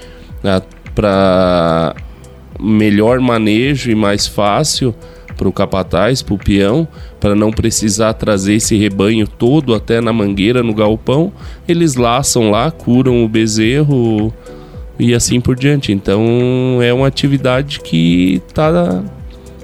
uh, 0.43 0.83
para 0.93 1.95
melhor 2.63 3.20
manejo 3.20 3.91
e 3.91 3.96
mais 3.96 4.25
fácil 4.25 4.96
para 5.36 5.48
o 5.48 5.51
capataz, 5.51 6.22
para 6.22 6.36
o 6.36 6.38
peão, 6.38 6.88
para 7.20 7.36
não 7.36 7.51
precisar 7.51 8.13
trazer 8.13 8.55
esse 8.55 8.77
rebanho 8.77 9.27
todo 9.27 9.74
até 9.74 10.00
na 10.00 10.13
mangueira, 10.13 10.63
no 10.63 10.74
galpão. 10.74 11.34
Eles 11.67 11.96
laçam 11.96 12.50
lá, 12.51 12.72
curam 12.72 13.25
o 13.25 13.27
bezerro 13.27 14.34
e 14.98 15.13
assim 15.13 15.41
por 15.41 15.55
diante. 15.55 15.91
Então 15.91 16.79
é 16.82 16.93
uma 16.93 17.08
atividade 17.08 17.79
que 17.82 18.41
está 18.48 19.03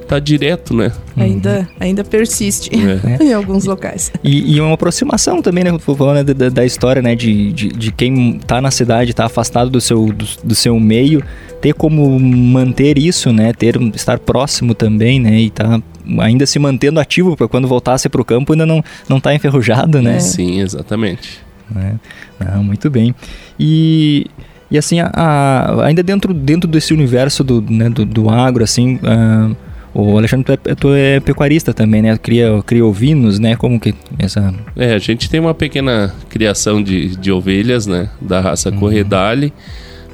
tá 0.09 0.17
direto, 0.17 0.73
né? 0.73 0.91
Ainda, 1.15 1.59
uhum. 1.59 1.67
ainda 1.79 2.03
persiste 2.03 2.71
é. 2.73 3.21
em 3.23 3.31
alguns 3.31 3.65
locais. 3.65 4.11
E, 4.23 4.55
e, 4.55 4.59
uma 4.59 4.73
aproximação 4.73 5.39
também, 5.39 5.63
né? 5.63 5.77
Falando 5.77 6.27
né, 6.27 6.33
da, 6.33 6.49
da, 6.49 6.65
história, 6.65 6.99
né? 6.99 7.15
De, 7.15 7.53
de, 7.53 7.67
de 7.67 7.91
quem 7.91 8.37
está 8.37 8.59
na 8.59 8.71
cidade, 8.71 9.11
está 9.11 9.25
afastado 9.25 9.69
do 9.69 9.79
seu, 9.79 10.07
do, 10.07 10.25
do, 10.43 10.55
seu 10.55 10.79
meio, 10.79 11.23
ter 11.61 11.75
como 11.75 12.19
manter 12.19 12.97
isso, 12.97 13.31
né? 13.31 13.53
Ter, 13.53 13.79
estar 13.93 14.17
próximo 14.17 14.73
também, 14.73 15.19
né? 15.19 15.41
E 15.41 15.51
tá 15.51 15.79
ainda 16.19 16.47
se 16.47 16.57
mantendo 16.57 16.99
ativo 16.99 17.37
para 17.37 17.47
quando 17.47 17.67
voltasse 17.67 18.09
para 18.09 18.19
o 18.19 18.25
campo 18.25 18.53
ainda 18.53 18.65
não 18.65 18.83
não 19.07 19.19
tá 19.19 19.35
enferrujado, 19.35 20.01
né? 20.01 20.15
É. 20.15 20.19
Sim, 20.19 20.59
exatamente. 20.59 21.39
É. 21.75 21.93
Ah, 22.39 22.57
muito 22.57 22.89
bem. 22.89 23.13
E 23.59 24.25
e 24.71 24.77
assim, 24.77 24.99
a, 24.99 25.09
a, 25.13 25.85
ainda 25.85 26.03
dentro, 26.03 26.31
dentro 26.33 26.69
desse 26.69 26.93
universo 26.93 27.43
do, 27.43 27.59
né, 27.61 27.89
do, 27.89 28.05
do 28.05 28.29
agro, 28.29 28.63
assim, 28.63 28.95
uh, 28.97 29.55
o 29.93 30.17
Alexandre, 30.17 30.57
tu 30.57 30.69
é, 30.69 30.75
tu 30.75 30.93
é, 30.93 31.19
pecuarista 31.19 31.73
também, 31.73 32.01
né? 32.01 32.17
Cria, 32.17 32.61
cria 32.65 32.85
ovinos, 32.85 33.39
né? 33.39 33.55
Como 33.55 33.79
que 33.79 33.93
essa... 34.17 34.53
É, 34.75 34.93
a 34.93 34.99
gente 34.99 35.29
tem 35.29 35.39
uma 35.39 35.53
pequena 35.53 36.13
criação 36.29 36.81
de, 36.81 37.15
de 37.15 37.31
ovelhas, 37.31 37.87
né? 37.87 38.09
Da 38.21 38.39
raça 38.39 38.69
uhum. 38.69 38.77
Corredale, 38.77 39.53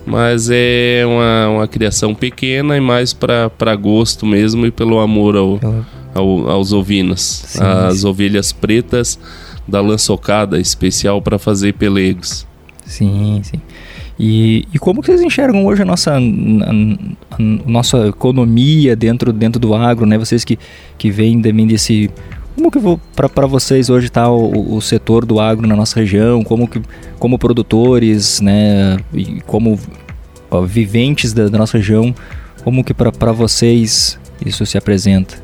mas 0.05 0.50
é 0.51 1.03
uma, 1.05 1.50
uma 1.50 1.67
criação 1.67 2.15
pequena 2.15 2.77
e 2.77 2.79
mais 2.79 3.13
para 3.13 3.75
gosto 3.75 4.25
mesmo 4.25 4.65
e 4.65 4.72
pelo 4.72 5.00
amor 5.00 5.36
ao, 5.36 5.60
ao 6.13 6.50
aos 6.50 6.72
ovinos. 6.72 7.22
Sim, 7.22 7.63
As 7.63 8.00
sim. 8.00 8.08
ovelhas 8.08 8.51
pretas 8.53 9.20
da 9.67 9.82
lançocada, 9.82 10.60
especial 10.60 11.22
para 11.22 11.38
fazer 11.38 11.74
pelegos. 11.74 12.48
Sim, 12.86 13.41
sim. 13.44 13.60
E, 14.17 14.65
e 14.74 14.79
como 14.79 15.03
vocês 15.03 15.22
enxergam 15.22 15.65
hoje 15.65 15.81
a 15.81 15.86
nossa, 15.86 16.13
a, 16.13 16.19
a 16.19 17.38
nossa 17.67 18.07
economia 18.07 18.95
dentro, 18.95 19.34
dentro 19.34 19.60
do 19.60 19.74
agro, 19.74 20.05
né? 20.05 20.17
Vocês 20.17 20.43
que, 20.43 20.57
que 20.98 21.12
vêm 21.12 21.41
também 21.41 21.67
desse... 21.67 22.10
Como 22.55 22.72
que 22.72 22.79
para 23.13 23.45
vocês 23.45 23.89
hoje 23.89 24.07
está 24.07 24.29
o, 24.29 24.75
o, 24.75 24.81
setor 24.81 25.25
do 25.25 25.41
agro 25.41 25.67
na 25.67 25.75
nossa 25.75 26.00
região? 26.00 26.41
Como 26.41 26.69
que 26.69 26.81
como 27.19 27.38
produtores, 27.38 28.39
né, 28.39 28.98
e 29.13 29.41
como 29.41 29.77
ó, 30.50 30.62
viventes 30.62 31.34
da, 31.34 31.50
da, 31.50 31.57
nossa 31.57 31.77
região, 31.77 32.15
como 32.63 32.81
que 32.81 32.93
para 32.93 33.34
vocês 33.34 34.17
isso 34.45 34.65
se 34.65 34.77
apresenta? 34.77 35.43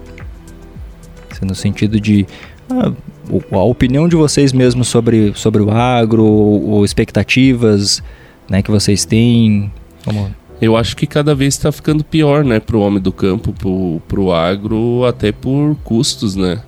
No 1.41 1.53
sentido 1.53 1.99
de 1.99 2.25
ah, 2.69 2.93
a 3.51 3.63
opinião 3.63 4.07
de 4.07 4.15
vocês 4.15 4.53
mesmo 4.53 4.85
sobre, 4.85 5.33
sobre 5.35 5.61
o 5.61 5.71
agro, 5.71 6.23
ou 6.23 6.85
expectativas, 6.85 8.01
né, 8.49 8.61
que 8.61 8.71
vocês 8.71 9.05
têm? 9.05 9.71
Como... 10.03 10.33
Eu 10.61 10.77
acho 10.77 10.95
que 10.95 11.07
cada 11.07 11.33
vez 11.33 11.55
está 11.55 11.71
ficando 11.71 12.03
pior, 12.03 12.43
né, 12.43 12.59
para 12.59 12.77
o 12.77 12.81
homem 12.81 13.01
do 13.01 13.11
campo, 13.11 13.53
para 14.07 14.19
o 14.19 14.31
agro, 14.31 15.05
até 15.05 15.31
por 15.31 15.75
custos, 15.83 16.35
né? 16.35 16.61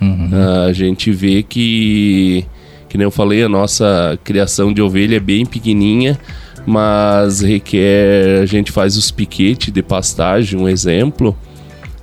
Uhum. 0.00 0.28
a 0.68 0.72
gente 0.74 1.10
vê 1.10 1.42
que, 1.42 2.44
que 2.86 2.98
nem 2.98 3.04
eu 3.04 3.10
falei, 3.10 3.42
a 3.42 3.48
nossa 3.48 4.18
criação 4.22 4.70
de 4.72 4.82
ovelha 4.82 5.16
é 5.16 5.20
bem 5.20 5.46
pequenininha, 5.46 6.18
mas 6.66 7.40
requer, 7.40 8.42
a 8.42 8.46
gente 8.46 8.70
faz 8.72 8.96
os 8.96 9.10
piquetes 9.10 9.72
de 9.72 9.82
pastagem, 9.82 10.58
um 10.58 10.68
exemplo. 10.68 11.36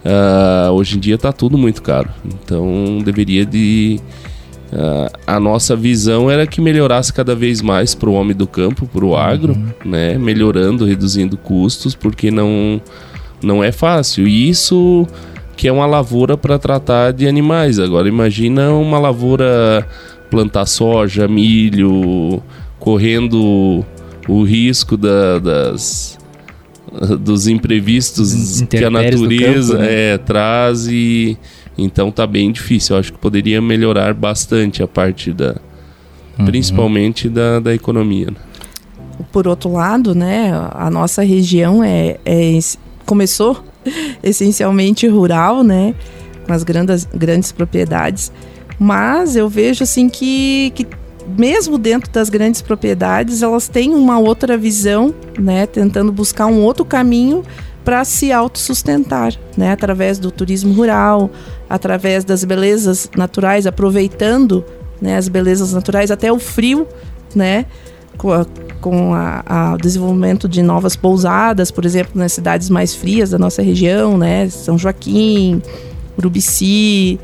Uh, 0.04 0.72
hoje 0.72 0.98
em 0.98 1.00
dia 1.00 1.16
está 1.16 1.32
tudo 1.32 1.58
muito 1.58 1.82
caro, 1.82 2.10
então 2.26 2.98
deveria 3.06 3.46
de 3.46 4.02
Uh, 4.74 5.08
a 5.28 5.40
nossa 5.40 5.76
visão 5.76 6.32
era 6.32 6.48
que 6.48 6.60
melhorasse 6.60 7.14
cada 7.14 7.36
vez 7.36 7.62
mais 7.62 7.94
para 7.94 8.10
o 8.10 8.14
homem 8.14 8.36
do 8.36 8.48
campo, 8.48 8.88
para 8.88 9.06
o 9.06 9.16
agro, 9.16 9.54
uhum. 9.54 9.70
né? 9.86 10.18
melhorando, 10.18 10.84
reduzindo 10.84 11.38
custos, 11.38 11.94
porque 11.94 12.32
não, 12.32 12.82
não 13.42 13.64
é 13.64 13.72
fácil. 13.72 14.28
E 14.28 14.50
isso 14.50 15.08
que 15.56 15.68
é 15.68 15.72
uma 15.72 15.86
lavoura 15.86 16.36
para 16.36 16.58
tratar 16.58 17.14
de 17.14 17.28
animais. 17.28 17.78
Agora 17.78 18.08
imagina 18.08 18.72
uma 18.74 18.98
lavoura 18.98 19.88
plantar 20.32 20.66
soja, 20.66 21.28
milho, 21.28 22.42
correndo 22.80 23.86
o 24.28 24.44
risco 24.44 24.98
da, 24.98 25.38
das 25.38 26.18
dos 27.20 27.48
imprevistos 27.48 28.62
que 28.70 28.84
a 28.84 28.90
natureza 28.90 29.74
campo, 29.74 29.84
né? 29.84 30.14
é, 30.14 30.18
traz 30.18 30.88
e 30.88 31.38
então 31.78 32.12
tá 32.12 32.26
bem 32.26 32.52
difícil. 32.52 32.96
Eu 32.96 33.00
acho 33.00 33.14
que 33.14 33.20
poderia 33.20 33.62
melhorar 33.62 34.14
bastante 34.14 34.84
a 34.84 34.88
parte 34.88 35.32
da. 35.32 35.56
Uhum. 36.38 36.46
Principalmente 36.46 37.30
da, 37.30 37.60
da 37.60 37.74
economia. 37.74 38.28
Né? 38.28 38.38
Por 39.32 39.48
outro 39.48 39.72
lado, 39.72 40.16
né, 40.16 40.52
a 40.74 40.90
nossa 40.90 41.24
região 41.24 41.84
é, 41.84 42.18
é 42.26 42.60
começou 43.06 43.64
essencialmente 44.24 45.08
rural, 45.08 45.64
né, 45.64 45.94
com 46.46 46.54
as 46.54 46.64
grandes, 46.64 47.06
grandes 47.06 47.52
propriedades, 47.52 48.32
mas 48.80 49.36
eu 49.36 49.48
vejo 49.48 49.84
assim 49.84 50.10
que, 50.10 50.72
que 50.74 50.88
mesmo 51.38 51.78
dentro 51.78 52.12
das 52.12 52.30
grandes 52.30 52.62
propriedades, 52.62 53.42
elas 53.42 53.68
têm 53.68 53.94
uma 53.94 54.20
outra 54.20 54.58
visão, 54.58 55.14
né, 55.40 55.66
tentando 55.66 56.12
buscar 56.12 56.48
um 56.48 56.62
outro 56.62 56.84
caminho 56.84 57.44
para 57.84 58.04
se 58.06 58.32
autossustentar, 58.32 59.34
né, 59.58 59.72
através 59.72 60.18
do 60.18 60.32
turismo 60.32 60.74
rural, 60.74 61.30
através 61.70 62.24
das 62.24 62.44
belezas 62.44 63.10
naturais, 63.16 63.68
aproveitando 63.68 64.64
né, 65.02 65.18
as 65.18 65.28
belezas 65.28 65.74
naturais, 65.74 66.12
até 66.12 66.32
o 66.32 66.40
frio, 66.40 66.88
né, 67.36 67.66
com, 68.18 68.32
a, 68.32 68.46
com 68.80 69.14
a, 69.14 69.44
a, 69.46 69.74
o 69.74 69.78
desenvolvimento 69.78 70.48
de 70.48 70.62
novas 70.62 70.96
pousadas, 70.96 71.72
por 71.72 71.86
exemplo, 71.86 72.14
nas 72.16 72.32
cidades 72.32 72.70
mais 72.70 72.96
frias 72.96 73.32
da 73.32 73.38
nossa 73.38 73.62
região, 73.62 74.18
né, 74.18 74.50
São 74.50 74.78
Joaquim, 74.78 75.62
Urubici, 76.18 77.20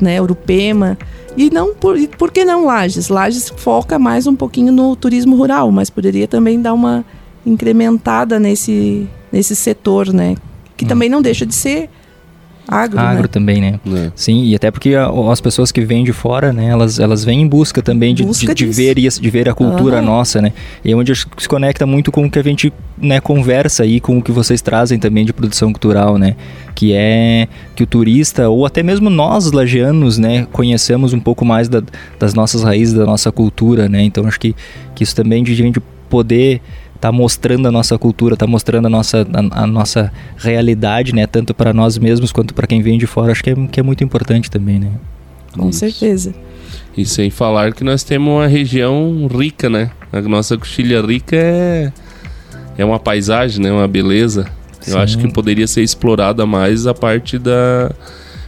né, 0.00 0.20
Urupema. 0.20 0.96
E 1.36 1.50
não 1.50 1.74
por, 1.74 1.96
por 2.16 2.30
que 2.30 2.44
não 2.44 2.66
Lages? 2.66 3.08
Lages 3.08 3.52
foca 3.56 3.98
mais 3.98 4.26
um 4.26 4.36
pouquinho 4.36 4.72
no 4.72 4.94
turismo 4.94 5.34
rural, 5.34 5.72
mas 5.72 5.90
poderia 5.90 6.28
também 6.28 6.60
dar 6.60 6.72
uma 6.72 7.04
incrementada 7.44 8.38
nesse 8.38 9.08
nesse 9.34 9.56
setor, 9.56 10.12
né? 10.12 10.36
Que 10.76 10.84
hum. 10.84 10.88
também 10.88 11.08
não 11.08 11.20
deixa 11.20 11.44
de 11.44 11.54
ser 11.54 11.90
agro, 12.68 12.98
agro 12.98 13.22
né? 13.22 13.28
também, 13.28 13.60
né? 13.60 13.80
É. 13.86 14.12
Sim, 14.14 14.44
e 14.44 14.54
até 14.54 14.70
porque 14.70 14.94
a, 14.94 15.10
as 15.30 15.40
pessoas 15.40 15.72
que 15.72 15.80
vêm 15.80 16.04
de 16.04 16.12
fora, 16.12 16.52
né, 16.52 16.68
elas, 16.68 16.98
elas 16.98 17.24
vêm 17.24 17.42
em 17.42 17.46
busca 17.46 17.82
também 17.82 18.14
de, 18.14 18.24
busca 18.24 18.54
de, 18.54 18.64
de 18.64 18.72
ver 18.72 18.96
isso, 18.96 19.20
de 19.20 19.28
ver 19.28 19.48
a 19.48 19.54
cultura 19.54 20.00
nossa, 20.00 20.40
né? 20.40 20.52
E 20.84 20.92
é 20.92 20.96
onde 20.96 21.12
se 21.14 21.48
conecta 21.48 21.84
muito 21.84 22.12
com 22.12 22.24
o 22.24 22.30
que 22.30 22.38
a 22.38 22.42
gente 22.42 22.72
né, 22.96 23.20
conversa 23.20 23.82
aí, 23.82 24.00
com 24.00 24.18
o 24.18 24.22
que 24.22 24.30
vocês 24.30 24.62
trazem 24.62 24.98
também 24.98 25.24
de 25.24 25.32
produção 25.32 25.72
cultural, 25.72 26.16
né? 26.16 26.36
Que 26.76 26.92
é 26.94 27.48
que 27.74 27.82
o 27.82 27.86
turista, 27.86 28.48
ou 28.48 28.64
até 28.64 28.82
mesmo 28.82 29.10
nós, 29.10 29.50
lagianos, 29.50 30.16
né, 30.16 30.46
conhecemos 30.52 31.12
um 31.12 31.20
pouco 31.20 31.44
mais 31.44 31.68
da, 31.68 31.82
das 32.18 32.34
nossas 32.34 32.62
raízes, 32.62 32.94
da 32.94 33.04
nossa 33.04 33.32
cultura, 33.32 33.88
né? 33.88 34.02
Então 34.02 34.26
acho 34.26 34.38
que, 34.38 34.54
que 34.94 35.02
isso 35.02 35.14
também 35.14 35.42
de 35.42 35.54
gente 35.54 35.80
poder 36.08 36.60
tá 37.04 37.12
mostrando 37.12 37.68
a 37.68 37.70
nossa 37.70 37.98
cultura, 37.98 38.34
tá 38.34 38.46
mostrando 38.46 38.86
a 38.86 38.88
nossa, 38.88 39.26
a, 39.30 39.64
a 39.64 39.66
nossa 39.66 40.10
realidade, 40.38 41.14
né? 41.14 41.26
Tanto 41.26 41.52
para 41.52 41.70
nós 41.70 41.98
mesmos 41.98 42.32
quanto 42.32 42.54
para 42.54 42.66
quem 42.66 42.80
vem 42.80 42.96
de 42.96 43.06
fora. 43.06 43.30
Acho 43.30 43.44
que 43.44 43.50
é, 43.50 43.54
que 43.70 43.78
é 43.78 43.82
muito 43.82 44.02
importante 44.02 44.50
também, 44.50 44.78
né? 44.78 44.90
Com 45.52 45.68
Isso. 45.68 45.80
certeza. 45.80 46.34
E 46.96 47.04
sem 47.04 47.28
falar 47.28 47.74
que 47.74 47.84
nós 47.84 48.02
temos 48.02 48.32
uma 48.32 48.46
região 48.46 49.28
rica, 49.30 49.68
né? 49.68 49.90
A 50.10 50.22
nossa 50.22 50.56
coxilha 50.56 51.02
rica 51.02 51.36
é, 51.36 51.92
é 52.78 52.84
uma 52.86 52.98
paisagem, 52.98 53.62
né? 53.62 53.70
Uma 53.70 53.86
beleza. 53.86 54.46
Sim. 54.80 54.92
Eu 54.92 54.98
acho 54.98 55.18
que 55.18 55.30
poderia 55.30 55.66
ser 55.66 55.82
explorada 55.82 56.46
mais 56.46 56.86
a 56.86 56.94
parte 56.94 57.38
da 57.38 57.92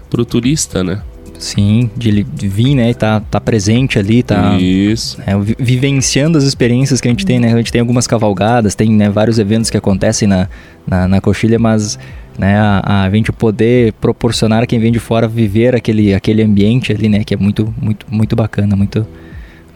pro 0.09 0.25
turista, 0.25 0.83
né? 0.83 1.03
Sim, 1.39 1.91
de, 1.97 2.23
de 2.23 2.49
vir, 2.49 2.75
né, 2.75 2.93
tá, 2.95 3.21
tá 3.21 3.41
presente 3.41 3.99
ali, 3.99 4.23
tá 4.23 4.57
Isso. 4.59 5.19
É, 5.27 5.33
vivenciando 5.59 6.39
as 6.39 6.45
experiências 6.45 7.01
que 7.01 7.09
a 7.09 7.11
gente 7.11 7.27
tem, 7.27 7.39
né? 7.39 7.53
A 7.53 7.57
gente 7.57 7.73
tem 7.73 7.81
algumas 7.81 8.07
cavalgadas, 8.07 8.75
tem 8.75 8.91
né, 8.91 9.09
vários 9.11 9.39
eventos 9.39 9.71
que 9.71 9.77
acontecem 9.77 10.27
na, 10.27 10.49
na, 10.87 11.07
na 11.09 11.21
coxilha, 11.21 11.59
mas 11.59 11.99
né, 12.39 12.59
a, 12.59 13.05
a 13.05 13.11
gente 13.11 13.33
poder 13.33 13.93
proporcionar 13.95 14.63
a 14.63 14.67
quem 14.67 14.79
vem 14.79 14.93
de 14.93 14.99
fora 14.99 15.27
viver 15.27 15.75
aquele, 15.75 16.15
aquele 16.15 16.43
ambiente 16.43 16.93
ali, 16.93 17.09
né, 17.09 17.25
que 17.25 17.35
é 17.35 17.37
muito, 17.37 17.73
muito, 17.81 18.07
muito 18.11 18.37
bacana, 18.37 18.77
muito, 18.77 19.07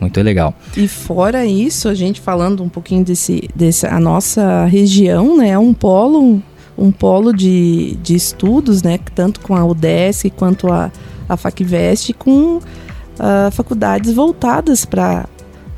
muito 0.00 0.21
legal. 0.21 0.55
E 0.76 0.87
fora 0.87 1.45
isso, 1.45 1.88
a 1.88 1.95
gente 1.95 2.21
falando 2.21 2.62
um 2.62 2.69
pouquinho 2.69 3.05
desse, 3.05 3.49
desse 3.55 3.87
a 3.87 3.99
nossa 3.99 4.64
região, 4.67 5.37
né, 5.37 5.50
é 5.50 5.59
um 5.59 5.73
polo, 5.73 6.43
um 6.76 6.90
polo 6.90 7.33
de, 7.33 7.97
de 8.02 8.14
estudos, 8.14 8.83
né, 8.83 8.99
tanto 9.14 9.40
com 9.40 9.57
a 9.57 9.64
UDESC 9.64 10.31
quanto 10.31 10.71
a, 10.73 10.90
a 11.31 11.37
FACVEST, 11.37 12.13
com 12.15 12.57
uh, 12.57 13.51
faculdades 13.53 14.13
voltadas 14.13 14.85
para 14.85 15.27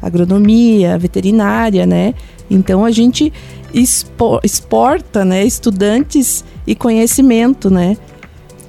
agronomia, 0.00 0.98
veterinária, 0.98 1.84
né? 1.86 2.14
Então 2.50 2.84
a 2.84 2.90
gente 2.90 3.32
exporta, 3.74 5.24
né, 5.24 5.44
estudantes 5.44 6.44
e 6.66 6.74
conhecimento, 6.74 7.70
né? 7.70 7.96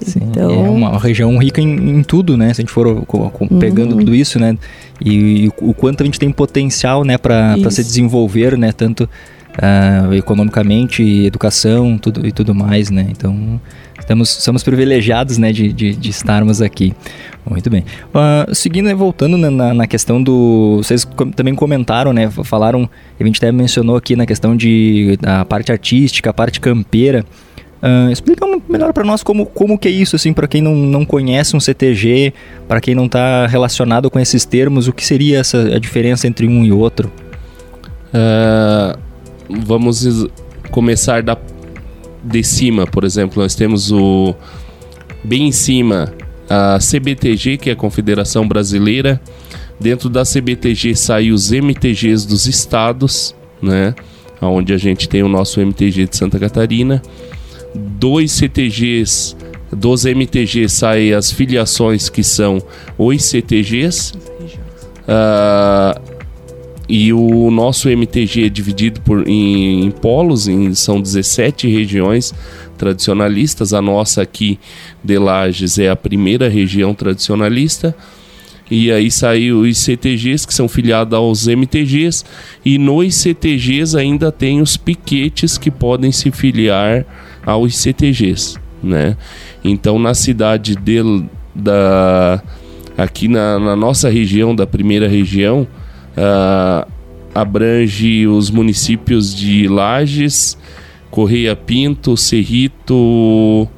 Sim, 0.00 0.20
então... 0.22 0.50
é 0.50 0.68
uma 0.68 0.98
região 0.98 1.36
rica 1.38 1.60
em, 1.60 1.98
em, 1.98 2.02
tudo, 2.02 2.36
né? 2.36 2.52
Se 2.52 2.60
a 2.60 2.62
gente 2.62 2.72
for 2.72 3.06
pegando 3.58 3.92
uhum. 3.92 3.98
tudo 3.98 4.14
isso, 4.14 4.38
né? 4.38 4.56
E, 5.00 5.46
e, 5.46 5.52
o 5.60 5.72
quanto 5.72 6.02
a 6.02 6.06
gente 6.06 6.18
tem 6.18 6.30
potencial, 6.30 7.04
né, 7.04 7.16
para 7.16 7.56
se 7.70 7.82
desenvolver, 7.82 8.58
né? 8.58 8.72
Tanto 8.72 9.08
uh, 9.54 10.12
economicamente, 10.14 11.02
educação, 11.02 11.96
tudo 11.98 12.26
e 12.26 12.32
tudo 12.32 12.54
mais, 12.54 12.90
né? 12.90 13.06
Então 13.10 13.60
estamos, 14.04 14.28
somos 14.28 14.62
privilegiados, 14.62 15.38
né, 15.38 15.52
de, 15.52 15.72
de, 15.72 15.96
de 15.96 16.10
estarmos 16.10 16.62
aqui. 16.62 16.94
Muito 17.48 17.68
bem. 17.68 17.84
Uh, 18.14 18.54
seguindo 18.54 18.88
e 18.88 18.94
voltando 18.94 19.36
na, 19.36 19.74
na, 19.74 19.86
questão 19.86 20.22
do. 20.22 20.78
Vocês 20.78 21.06
também 21.36 21.54
comentaram, 21.54 22.12
né? 22.12 22.30
Falaram, 22.30 22.88
a 23.20 23.24
gente 23.24 23.36
até 23.36 23.52
mencionou 23.52 23.96
aqui 23.96 24.16
na 24.16 24.24
questão 24.24 24.56
de 24.56 25.18
da 25.20 25.44
parte 25.44 25.70
artística, 25.70 26.30
a 26.30 26.32
parte 26.32 26.58
campeira. 26.58 27.24
Uh, 27.82 28.10
explica 28.10 28.46
melhor 28.66 28.94
para 28.94 29.04
nós 29.04 29.22
como, 29.22 29.44
como 29.44 29.78
que 29.78 29.88
é 29.88 29.90
isso, 29.90 30.16
assim, 30.16 30.32
para 30.32 30.48
quem 30.48 30.62
não, 30.62 30.74
não 30.74 31.04
conhece 31.04 31.54
um 31.54 31.60
CTG, 31.60 32.32
para 32.66 32.80
quem 32.80 32.94
não 32.94 33.04
está 33.04 33.46
relacionado 33.46 34.10
com 34.10 34.18
esses 34.18 34.46
termos, 34.46 34.88
o 34.88 34.92
que 34.92 35.04
seria 35.04 35.40
essa, 35.40 35.58
a 35.58 35.78
diferença 35.78 36.26
entre 36.26 36.48
um 36.48 36.64
e 36.64 36.72
outro? 36.72 37.12
Uh, 38.08 38.98
vamos 39.50 40.26
começar 40.70 41.22
da, 41.22 41.36
de 42.24 42.42
cima, 42.42 42.86
por 42.86 43.04
exemplo, 43.04 43.42
nós 43.42 43.54
temos 43.54 43.92
o 43.92 44.34
bem 45.22 45.48
em 45.48 45.52
cima 45.52 46.12
a 46.48 46.78
CBTG, 46.78 47.56
que 47.56 47.70
é 47.70 47.72
a 47.72 47.76
Confederação 47.76 48.46
Brasileira. 48.46 49.20
Dentro 49.78 50.08
da 50.08 50.22
CBTG 50.22 50.94
saem 50.94 51.32
os 51.32 51.50
MTGs 51.50 52.26
dos 52.26 52.46
estados, 52.46 53.34
né? 53.60 53.94
Onde 54.40 54.72
a 54.72 54.78
gente 54.78 55.08
tem 55.08 55.22
o 55.22 55.28
nosso 55.28 55.60
MTG 55.60 56.06
de 56.06 56.16
Santa 56.16 56.38
Catarina 56.38 57.02
dois 57.74 58.32
CTGs, 58.32 59.36
dos 59.72 60.04
MTGs 60.04 60.68
saem 60.68 61.12
as 61.12 61.30
filiações 61.32 62.08
que 62.08 62.22
são 62.22 62.62
os 62.96 63.24
CTGs. 63.24 64.12
Uh, 65.02 66.13
e 66.88 67.12
o 67.12 67.50
nosso 67.50 67.88
MTG 67.88 68.46
é 68.46 68.48
dividido 68.48 69.00
por, 69.00 69.26
em, 69.26 69.86
em 69.86 69.90
polos, 69.90 70.46
em, 70.48 70.74
são 70.74 71.00
17 71.00 71.66
regiões 71.66 72.34
tradicionalistas. 72.76 73.72
A 73.72 73.80
nossa 73.80 74.22
aqui 74.22 74.58
de 75.02 75.18
Lages 75.18 75.78
é 75.78 75.88
a 75.88 75.96
primeira 75.96 76.48
região 76.48 76.94
tradicionalista. 76.94 77.96
E 78.70 78.90
aí 78.90 79.10
saiu 79.10 79.60
os 79.60 79.78
CTGs 79.78 80.46
que 80.46 80.54
são 80.54 80.68
filiados 80.68 81.14
aos 81.14 81.46
MTGs. 81.46 82.24
E 82.64 82.76
nos 82.76 83.14
CTGs 83.14 83.96
ainda 83.96 84.30
tem 84.30 84.60
os 84.60 84.76
piquetes 84.76 85.56
que 85.56 85.70
podem 85.70 86.12
se 86.12 86.30
filiar 86.30 87.06
aos 87.46 87.76
CTGs, 87.76 88.56
né? 88.82 89.16
Então 89.62 89.98
na 89.98 90.14
cidade 90.14 90.76
de, 90.76 91.00
da 91.54 92.42
aqui 92.96 93.26
na, 93.28 93.58
na 93.58 93.76
nossa 93.76 94.08
região 94.08 94.54
da 94.54 94.66
primeira 94.66 95.08
região 95.08 95.66
uh, 96.16 96.90
abrange 97.34 98.26
os 98.26 98.50
municípios 98.50 99.34
de 99.34 99.66
Lages, 99.68 100.56
Correia 101.10 101.54
Pinto, 101.54 102.16
Cerrito, 102.16 103.68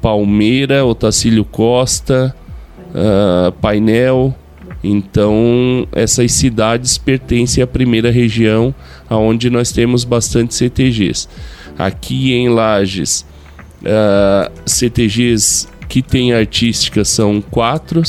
Palmeira, 0.00 0.84
Otacílio 0.84 1.44
Costa, 1.44 2.34
uh, 2.90 3.52
Painel. 3.52 4.34
Então, 4.82 5.88
essas 5.92 6.30
cidades 6.32 6.98
pertencem 6.98 7.62
à 7.62 7.66
primeira 7.66 8.10
região, 8.10 8.72
aonde 9.10 9.50
nós 9.50 9.72
temos 9.72 10.04
bastante 10.04 10.54
CTGs. 10.54 11.28
Aqui 11.76 12.32
em 12.32 12.48
Lages, 12.48 13.26
uh, 13.82 13.86
ah, 13.86 14.50
CTGs 14.64 15.68
que 15.88 16.02
tem 16.02 16.32
artística 16.32 17.04
são 17.04 17.40
quatro, 17.40 18.02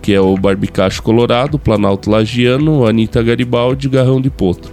que 0.00 0.12
é 0.12 0.20
o 0.20 0.36
Barbicacho 0.36 1.02
Colorado, 1.02 1.58
Planalto 1.58 2.10
Lagiano, 2.10 2.86
Anitta 2.86 3.22
Garibaldi 3.22 3.86
e 3.86 3.90
Garrão 3.90 4.20
de 4.20 4.30
Potro. 4.30 4.72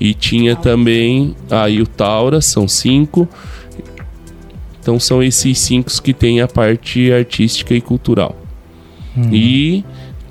E 0.00 0.12
tinha 0.12 0.56
também 0.56 1.36
aí 1.50 1.80
o 1.80 1.86
Taura, 1.86 2.40
são 2.40 2.66
cinco. 2.66 3.28
Então 4.80 4.98
são 4.98 5.22
esses 5.22 5.58
cinco 5.58 5.90
que 6.02 6.12
tem 6.12 6.40
a 6.40 6.48
parte 6.48 7.12
artística 7.12 7.74
e 7.74 7.80
cultural. 7.80 8.36
Uhum. 9.16 9.32
E 9.32 9.84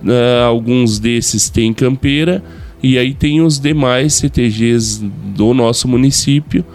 uh, 0.04 0.46
alguns 0.46 1.00
desses 1.00 1.50
tem 1.50 1.74
campeira, 1.74 2.44
e 2.82 2.98
aí 2.98 3.14
tem 3.14 3.42
os 3.42 3.60
demais 3.60 4.14
CTGs 4.16 5.04
do 5.36 5.54
nosso 5.54 5.88
município, 5.88 6.66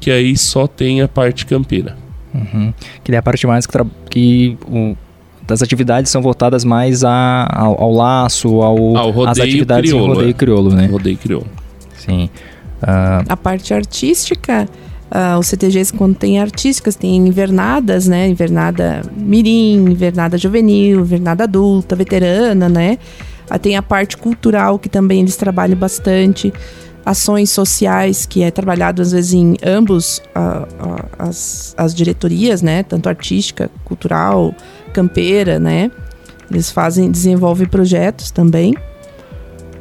que 0.00 0.10
aí 0.10 0.36
só 0.36 0.66
tem 0.66 1.02
a 1.02 1.08
parte 1.08 1.44
campeira. 1.44 1.96
Uhum. 2.34 2.72
Que 3.04 3.12
é 3.12 3.18
a 3.18 3.22
parte 3.22 3.46
mais 3.46 3.66
que, 3.66 3.78
que 4.10 4.58
o, 4.66 4.96
das 5.48 5.62
atividades 5.62 6.12
são 6.12 6.20
voltadas 6.20 6.62
mais 6.62 7.02
a, 7.02 7.48
ao, 7.50 7.82
ao 7.82 7.92
laço, 7.92 8.60
ao, 8.60 8.96
ao 8.96 9.10
rodeio 9.10 9.30
às 9.30 9.40
atividades 9.40 9.90
crioulo, 9.90 10.14
rodeio 10.14 10.30
é. 10.30 10.34
crioulo, 10.34 10.74
né? 10.74 10.86
Rodeio 10.86 11.16
crioulo. 11.16 11.46
Sim. 11.96 12.28
Uh... 12.82 13.24
A 13.26 13.36
parte 13.36 13.72
artística, 13.72 14.68
uh, 15.10 15.38
os 15.38 15.46
CTGs 15.46 15.90
quando 15.94 16.14
tem 16.16 16.38
artísticas, 16.38 16.94
tem 16.94 17.16
invernadas, 17.16 18.06
né? 18.06 18.28
Invernada 18.28 19.02
mirim, 19.16 19.86
invernada 19.90 20.36
juvenil, 20.36 21.00
invernada 21.00 21.44
adulta, 21.44 21.96
veterana, 21.96 22.68
né? 22.68 22.98
Uh, 23.50 23.58
tem 23.58 23.74
a 23.74 23.82
parte 23.82 24.18
cultural 24.18 24.78
que 24.78 24.90
também 24.90 25.20
eles 25.20 25.36
trabalham 25.36 25.78
bastante 25.78 26.52
ações 27.06 27.48
sociais, 27.48 28.26
que 28.26 28.42
é 28.42 28.50
trabalhado 28.50 29.00
às 29.00 29.12
vezes 29.12 29.32
em 29.32 29.56
ambos 29.64 30.20
as, 31.18 31.74
as 31.74 31.94
diretorias, 31.94 32.60
né? 32.60 32.82
Tanto 32.82 33.08
artística, 33.08 33.70
cultural, 33.82 34.54
campeira, 34.88 35.58
né? 35.58 35.90
Eles 36.50 36.70
fazem, 36.70 37.10
desenvolvem 37.10 37.68
projetos 37.68 38.30
também. 38.30 38.74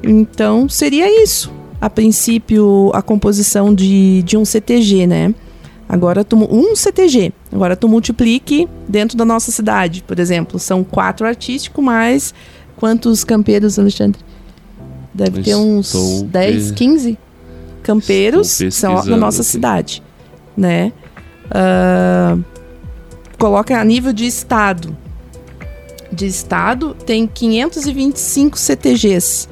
Então, 0.04 0.68
seria 0.68 1.24
isso. 1.24 1.52
A 1.80 1.90
princípio, 1.90 2.92
a 2.94 3.02
composição 3.02 3.74
de, 3.74 4.22
de 4.24 4.36
um 4.36 4.44
CTG, 4.44 5.08
né? 5.08 5.34
Agora, 5.88 6.24
tu, 6.24 6.36
um 6.36 6.76
CTG. 6.76 7.32
Agora, 7.52 7.76
tu 7.76 7.88
multiplique 7.88 8.68
dentro 8.88 9.18
da 9.18 9.24
nossa 9.24 9.52
cidade, 9.52 10.04
por 10.06 10.20
exemplo. 10.20 10.60
São 10.60 10.84
quatro 10.84 11.26
artísticos, 11.26 11.84
mais 11.84 12.34
quantos 12.76 13.24
campeiros, 13.24 13.80
Alexandre? 13.80 14.20
Deve 15.14 15.42
ter 15.42 15.56
uns 15.56 15.88
Estou 15.88 16.24
10, 16.26 16.72
15 16.72 17.18
campeiros 17.82 18.60
são 18.72 19.04
na 19.06 19.18
nossa 19.18 19.42
aqui. 19.42 19.50
cidade, 19.50 20.04
né? 20.56 20.92
Uh, 21.48 22.44
coloca 23.38 23.80
a 23.80 23.84
nível 23.84 24.14
de 24.14 24.26
estado. 24.26 24.98
De 26.12 26.26
estado 26.26 26.96
tem 27.06 27.28
525 27.28 28.58
CTGs, 28.58 29.48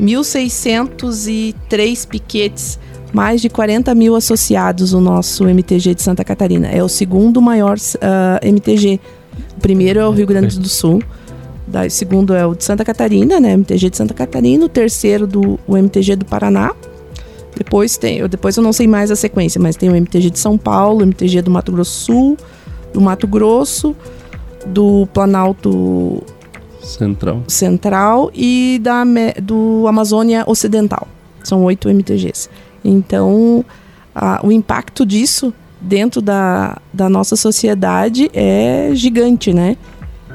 1.603 0.00 2.08
piquetes, 2.08 2.78
mais 3.12 3.40
de 3.40 3.48
40 3.48 3.92
mil 3.94 4.14
associados 4.14 4.92
o 4.92 5.00
nosso 5.00 5.48
MTG 5.48 5.96
de 5.96 6.02
Santa 6.02 6.22
Catarina. 6.24 6.68
É 6.68 6.80
o 6.82 6.88
segundo 6.88 7.42
maior 7.42 7.76
uh, 7.76 7.98
ah, 8.00 8.38
MTG. 8.42 9.00
O 9.56 9.60
primeiro 9.60 9.98
é 10.00 10.06
o 10.06 10.12
Rio 10.12 10.26
Grande 10.26 10.58
do 10.58 10.68
Sul. 10.68 11.02
Daí, 11.66 11.88
o 11.88 11.90
segundo 11.90 12.34
é 12.34 12.46
o 12.46 12.54
de 12.54 12.64
Santa 12.64 12.84
Catarina, 12.84 13.40
né? 13.40 13.52
MTG 13.52 13.90
de 13.90 13.96
Santa 13.96 14.14
Catarina. 14.14 14.64
O 14.64 14.68
terceiro, 14.68 15.26
do, 15.26 15.58
o 15.66 15.76
MTG 15.76 16.14
do 16.16 16.24
Paraná. 16.24 16.72
Depois 17.56 17.98
tem, 17.98 18.18
eu, 18.18 18.28
depois 18.28 18.56
eu 18.56 18.62
não 18.62 18.72
sei 18.72 18.86
mais 18.86 19.10
a 19.10 19.16
sequência, 19.16 19.60
mas 19.60 19.74
tem 19.76 19.90
o 19.90 19.94
MTG 19.94 20.30
de 20.30 20.38
São 20.38 20.56
Paulo, 20.56 21.00
o 21.00 21.02
MTG 21.02 21.42
do 21.42 21.50
Mato 21.50 21.72
Grosso 21.72 21.90
Sul, 21.90 22.38
do 22.92 23.00
Mato 23.00 23.26
Grosso, 23.26 23.94
do 24.66 25.06
Planalto 25.12 26.22
Central, 26.80 27.42
Central 27.46 28.30
e 28.34 28.80
da, 28.82 29.04
do 29.42 29.86
Amazônia 29.86 30.44
Ocidental. 30.46 31.06
São 31.42 31.64
oito 31.64 31.88
MTGs. 31.88 32.48
Então, 32.84 33.64
a, 34.14 34.40
o 34.44 34.50
impacto 34.52 35.04
disso 35.06 35.52
dentro 35.80 36.20
da, 36.20 36.78
da 36.92 37.08
nossa 37.08 37.36
sociedade 37.36 38.30
é 38.34 38.90
gigante, 38.92 39.52
né? 39.52 39.76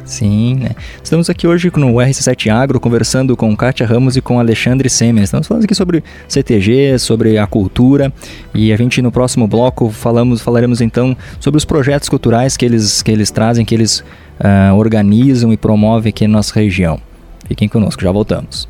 Sim, 0.05 0.57
né? 0.61 0.69
Estamos 1.03 1.31
aqui 1.31 1.47
hoje 1.47 1.71
no 1.75 1.93
RC7 1.95 2.51
Agro 2.51 2.79
conversando 2.79 3.35
com 3.35 3.55
Kátia 3.57 3.87
Ramos 3.87 4.15
e 4.15 4.21
com 4.21 4.39
Alexandre 4.39 4.87
Semen. 4.87 5.23
Estamos 5.23 5.47
falando 5.47 5.63
aqui 5.63 5.73
sobre 5.73 6.03
CTG, 6.27 6.99
sobre 6.99 7.39
a 7.39 7.47
cultura 7.47 8.13
e 8.53 8.71
a 8.71 8.77
gente 8.77 9.01
no 9.01 9.11
próximo 9.11 9.47
bloco 9.47 9.89
falamos, 9.89 10.41
falaremos 10.41 10.79
então 10.79 11.17
sobre 11.39 11.57
os 11.57 11.65
projetos 11.65 12.07
culturais 12.07 12.55
que 12.55 12.63
eles, 12.63 13.01
que 13.01 13.09
eles 13.09 13.31
trazem, 13.31 13.65
que 13.65 13.73
eles 13.73 14.01
uh, 14.39 14.75
organizam 14.75 15.51
e 15.51 15.57
promovem 15.57 16.11
aqui 16.11 16.27
na 16.27 16.33
nossa 16.33 16.53
região. 16.53 16.99
Fiquem 17.47 17.67
conosco, 17.67 18.03
já 18.03 18.11
voltamos. 18.11 18.69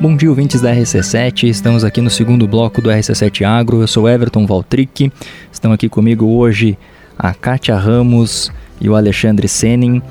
Bom 0.00 0.16
dia, 0.16 0.30
ouvintes 0.30 0.62
da 0.62 0.74
RC7. 0.74 1.48
Estamos 1.48 1.84
aqui 1.84 2.00
no 2.00 2.08
segundo 2.08 2.48
bloco 2.48 2.80
do 2.80 2.88
RC7 2.88 3.44
Agro. 3.44 3.82
Eu 3.82 3.86
sou 3.86 4.08
Everton 4.08 4.46
Valtric. 4.46 5.12
Estão 5.52 5.70
aqui 5.70 5.86
comigo 5.86 6.24
hoje 6.24 6.78
a 7.18 7.34
Kátia 7.34 7.76
Ramos 7.76 8.50
e 8.80 8.88
o 8.88 8.96
Alexandre 8.96 9.48
Senin. 9.48 10.02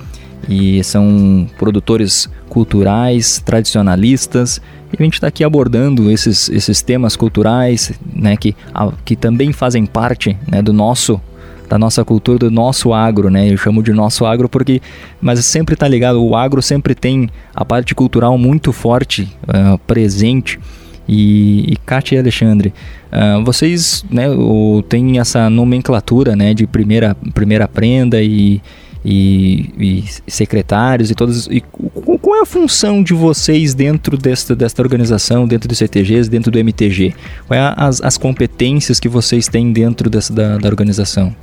E 0.47 0.83
são 0.83 1.47
produtores 1.57 2.29
culturais, 2.47 3.41
tradicionalistas. 3.45 4.61
E 4.93 4.95
a 4.99 5.03
gente 5.03 5.15
está 5.15 5.27
aqui 5.27 5.43
abordando 5.43 6.09
esses, 6.09 6.47
esses 6.49 6.81
temas 6.81 7.15
culturais 7.15 7.91
né, 8.13 8.37
que, 8.37 8.55
que 9.03 9.15
também 9.15 9.51
fazem 9.51 9.85
parte 9.85 10.37
né, 10.49 10.61
do 10.61 10.71
nosso 10.71 11.19
da 11.67 11.77
nossa 11.77 12.03
cultura, 12.05 12.39
do 12.39 12.51
nosso 12.51 12.93
agro, 12.93 13.29
né? 13.29 13.51
Eu 13.51 13.57
chamo 13.57 13.83
de 13.83 13.91
nosso 13.91 14.25
agro 14.25 14.47
porque, 14.47 14.81
mas 15.19 15.43
sempre 15.45 15.73
está 15.73 15.87
ligado, 15.87 16.23
o 16.23 16.35
agro 16.35 16.61
sempre 16.61 16.95
tem 16.95 17.29
a 17.53 17.65
parte 17.65 17.93
cultural 17.93 18.37
muito 18.37 18.71
forte, 18.71 19.23
uh, 19.43 19.77
presente. 19.79 20.59
E, 21.07 21.71
e 21.71 21.75
Kátia 21.85 22.15
e 22.15 22.19
Alexandre, 22.19 22.73
uh, 23.11 23.43
vocês 23.43 24.03
né, 24.09 24.29
o, 24.29 24.83
têm 24.87 25.19
essa 25.19 25.49
nomenclatura 25.49 26.35
né, 26.35 26.53
de 26.53 26.67
primeira, 26.67 27.15
primeira 27.33 27.67
prenda 27.67 28.21
e, 28.21 28.61
e, 29.05 29.69
e, 29.79 30.03
secretários 30.27 31.09
e 31.09 31.15
todos. 31.15 31.47
E 31.47 31.61
qual 31.61 32.37
é 32.37 32.41
a 32.41 32.45
função 32.45 33.01
de 33.01 33.13
vocês 33.13 33.73
dentro 33.73 34.17
desta, 34.17 34.55
desta 34.55 34.81
organização, 34.81 35.47
dentro 35.47 35.69
dos 35.69 35.77
CTGs, 35.77 36.29
dentro 36.29 36.51
do 36.51 36.59
MTG? 36.59 37.13
Quais 37.47 37.61
é 37.61 37.73
as, 37.77 38.01
as 38.01 38.17
competências 38.17 38.99
que 38.99 39.07
vocês 39.07 39.47
têm 39.47 39.71
dentro 39.71 40.09
dessa, 40.09 40.33
da, 40.33 40.57
da 40.57 40.67
organização? 40.67 41.33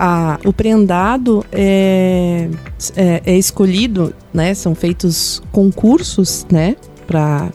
a, 0.00 0.38
o 0.46 0.52
prendado 0.52 1.44
é, 1.52 2.48
é, 2.96 3.22
é, 3.26 3.36
escolhido, 3.36 4.14
né? 4.32 4.54
São 4.54 4.74
feitos 4.74 5.42
concursos, 5.52 6.46
né? 6.50 6.74
Para 7.06 7.50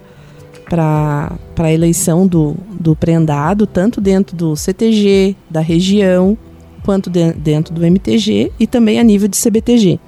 para 0.70 1.38
a 1.58 1.72
eleição 1.72 2.28
do, 2.28 2.56
do 2.80 2.96
prendado, 2.96 3.66
tanto 3.66 4.02
dentro 4.02 4.36
do 4.36 4.56
CTG, 4.56 5.36
da 5.50 5.62
região, 5.62 6.38
quanto 6.84 7.10
de, 7.10 7.34
dentro 7.34 7.74
do 7.74 7.84
MTG 7.84 8.52
e 8.60 8.68
também 8.68 9.00
a 9.00 9.04
nível 9.04 9.28
de 9.28 9.38
CBTG. 9.38 10.00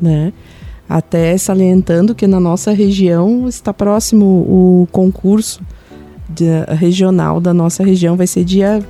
Né? 0.00 0.32
Até 0.88 1.36
salientando 1.36 2.14
que 2.14 2.26
na 2.26 2.40
nossa 2.40 2.72
região 2.72 3.48
está 3.48 3.72
próximo 3.72 4.24
o 4.24 4.88
concurso 4.92 5.60
de, 6.28 6.44
regional 6.74 7.40
da 7.40 7.54
nossa 7.54 7.84
região, 7.84 8.16
vai 8.16 8.26
ser 8.26 8.44
dia 8.44 8.82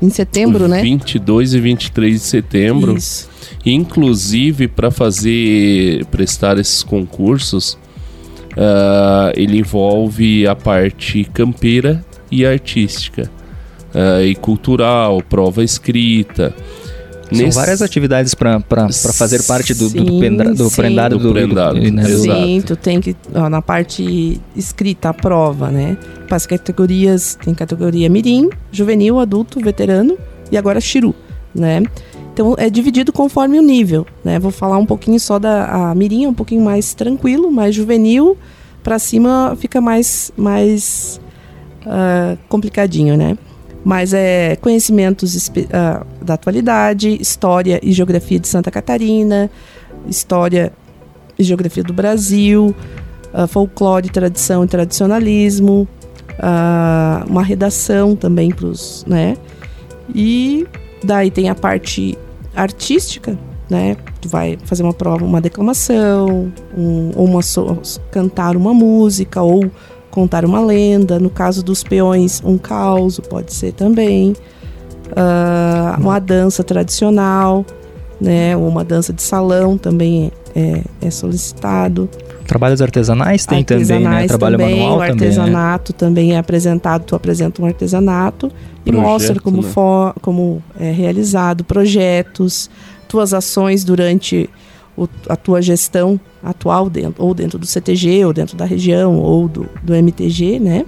em 0.00 0.10
setembro, 0.10 0.66
né? 0.66 0.82
22 0.82 1.54
e 1.54 1.60
23 1.60 2.12
de 2.14 2.26
setembro. 2.26 2.96
Isso. 2.96 3.30
Inclusive, 3.64 4.66
para 4.66 4.90
fazer, 4.90 6.04
prestar 6.06 6.58
esses 6.58 6.82
concursos, 6.82 7.78
uh, 8.52 9.32
ele 9.34 9.58
envolve 9.58 10.46
a 10.46 10.54
parte 10.54 11.24
campeira 11.24 12.04
e 12.30 12.46
artística. 12.46 13.30
Uh, 13.94 14.24
e 14.24 14.34
cultural, 14.34 15.22
prova 15.22 15.62
escrita. 15.62 16.54
São 17.30 17.46
Nesse... 17.46 17.56
várias 17.56 17.82
atividades 17.82 18.34
para 18.34 18.60
fazer 19.14 19.42
parte 19.44 19.74
do, 19.74 19.88
sim, 19.88 20.04
do, 20.04 20.20
pendra, 20.20 20.54
do 20.54 20.70
prendado. 20.70 21.18
Do, 21.18 21.28
do 21.28 21.32
prendado, 21.32 21.80
do, 21.80 21.90
né? 21.90 22.04
Sim, 22.04 22.62
tu 22.64 22.76
tem 22.76 23.00
que, 23.00 23.16
ó, 23.34 23.48
na 23.48 23.62
parte 23.62 24.40
escrita, 24.54 25.08
a 25.08 25.14
prova, 25.14 25.70
né? 25.70 25.96
Para 26.26 26.36
as 26.36 26.46
categorias, 26.46 27.38
tem 27.42 27.54
categoria 27.54 28.08
mirim, 28.08 28.50
juvenil, 28.70 29.18
adulto, 29.18 29.60
veterano 29.60 30.16
e 30.50 30.56
agora 30.58 30.80
Chiru, 30.80 31.14
né? 31.54 31.82
Então 32.32 32.54
é 32.56 32.70
dividido 32.70 33.12
conforme 33.12 33.58
o 33.58 33.62
nível, 33.62 34.06
né? 34.24 34.38
Vou 34.38 34.50
falar 34.50 34.78
um 34.78 34.86
pouquinho 34.86 35.20
só 35.20 35.38
da 35.38 35.90
a 35.90 35.92
um 35.92 36.34
pouquinho 36.34 36.62
mais 36.62 36.94
tranquilo, 36.94 37.50
mais 37.50 37.74
juvenil, 37.74 38.36
para 38.82 38.98
cima 38.98 39.54
fica 39.58 39.80
mais 39.80 40.32
mais 40.36 41.20
uh, 41.86 42.38
complicadinho, 42.48 43.16
né? 43.16 43.36
Mas 43.84 44.14
é 44.14 44.56
conhecimentos 44.56 45.48
uh, 45.48 46.24
da 46.24 46.34
atualidade, 46.34 47.18
história 47.20 47.80
e 47.82 47.92
geografia 47.92 48.38
de 48.38 48.48
Santa 48.48 48.70
Catarina, 48.70 49.50
história 50.06 50.72
e 51.38 51.42
geografia 51.42 51.82
do 51.82 51.92
Brasil, 51.92 52.74
uh, 53.34 53.46
folclore, 53.46 54.08
tradição 54.08 54.64
e 54.64 54.66
tradicionalismo, 54.66 55.86
uma 57.28 57.42
redação 57.42 58.16
também 58.16 58.50
para 58.50 58.66
os, 58.66 59.04
né? 59.06 59.36
E 60.14 60.66
daí 61.04 61.30
tem 61.30 61.48
a 61.48 61.54
parte 61.54 62.18
artística, 62.54 63.38
né? 63.68 63.96
Tu 64.20 64.28
vai 64.28 64.58
fazer 64.64 64.82
uma 64.82 64.92
prova, 64.92 65.24
uma 65.24 65.40
declamação, 65.40 66.52
um, 66.76 67.10
ou 67.16 67.26
uma 67.26 67.42
so 67.42 67.78
cantar 68.10 68.56
uma 68.56 68.74
música 68.74 69.42
ou 69.42 69.70
contar 70.10 70.44
uma 70.44 70.60
lenda. 70.60 71.18
No 71.18 71.30
caso 71.30 71.62
dos 71.62 71.82
peões, 71.82 72.42
um 72.44 72.58
caos 72.58 73.18
pode 73.18 73.52
ser 73.52 73.72
também. 73.72 74.34
Uh, 75.12 76.00
uma 76.00 76.18
dança 76.18 76.62
tradicional, 76.62 77.64
né? 78.20 78.56
Uma 78.56 78.84
dança 78.84 79.12
de 79.12 79.22
salão 79.22 79.76
também 79.76 80.30
é, 80.54 80.82
é 81.00 81.10
solicitado. 81.10 82.08
Trabalhos 82.52 82.82
artesanais 82.82 83.46
tem 83.46 83.60
artesanais 83.60 83.88
também, 83.88 84.20
né? 84.20 84.28
Trabalho 84.28 84.58
também, 84.58 84.80
manual 84.80 84.98
o 84.98 85.00
artesanato 85.00 85.92
também, 85.94 86.12
né? 86.12 86.20
também 86.20 86.36
é 86.36 86.38
apresentado. 86.38 87.04
Tu 87.04 87.16
apresenta 87.16 87.62
um 87.62 87.64
artesanato 87.64 88.52
e 88.84 88.92
Projeto, 88.92 89.08
mostra 89.08 89.40
como, 89.40 89.62
né? 89.62 89.68
for, 89.70 90.14
como 90.20 90.62
é 90.78 90.90
realizado, 90.90 91.64
projetos, 91.64 92.68
tuas 93.08 93.32
ações 93.32 93.84
durante 93.84 94.50
o, 94.94 95.08
a 95.30 95.34
tua 95.34 95.62
gestão 95.62 96.20
atual 96.44 96.90
dentro, 96.90 97.24
ou 97.24 97.32
dentro 97.32 97.58
do 97.58 97.64
CTG, 97.64 98.26
ou 98.26 98.34
dentro 98.34 98.54
da 98.54 98.66
região, 98.66 99.16
ou 99.16 99.48
do, 99.48 99.66
do 99.82 99.94
MTG, 99.94 100.58
né? 100.58 100.84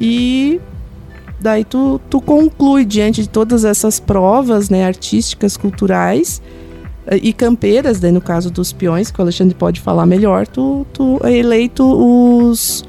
E 0.00 0.58
daí 1.38 1.64
tu, 1.66 2.00
tu 2.08 2.18
conclui 2.18 2.86
diante 2.86 3.20
de 3.20 3.28
todas 3.28 3.66
essas 3.66 4.00
provas 4.00 4.70
né, 4.70 4.86
artísticas, 4.86 5.54
culturais 5.54 6.40
e 7.10 7.32
campeiras, 7.32 7.98
daí 7.98 8.12
no 8.12 8.20
caso 8.20 8.50
dos 8.50 8.72
peões, 8.72 9.10
que 9.10 9.18
o 9.18 9.22
Alexandre 9.22 9.54
pode 9.54 9.80
falar 9.80 10.06
melhor, 10.06 10.46
tu, 10.46 10.86
tu 10.92 11.20
é 11.24 11.36
eleito 11.36 11.84
os, 11.84 12.84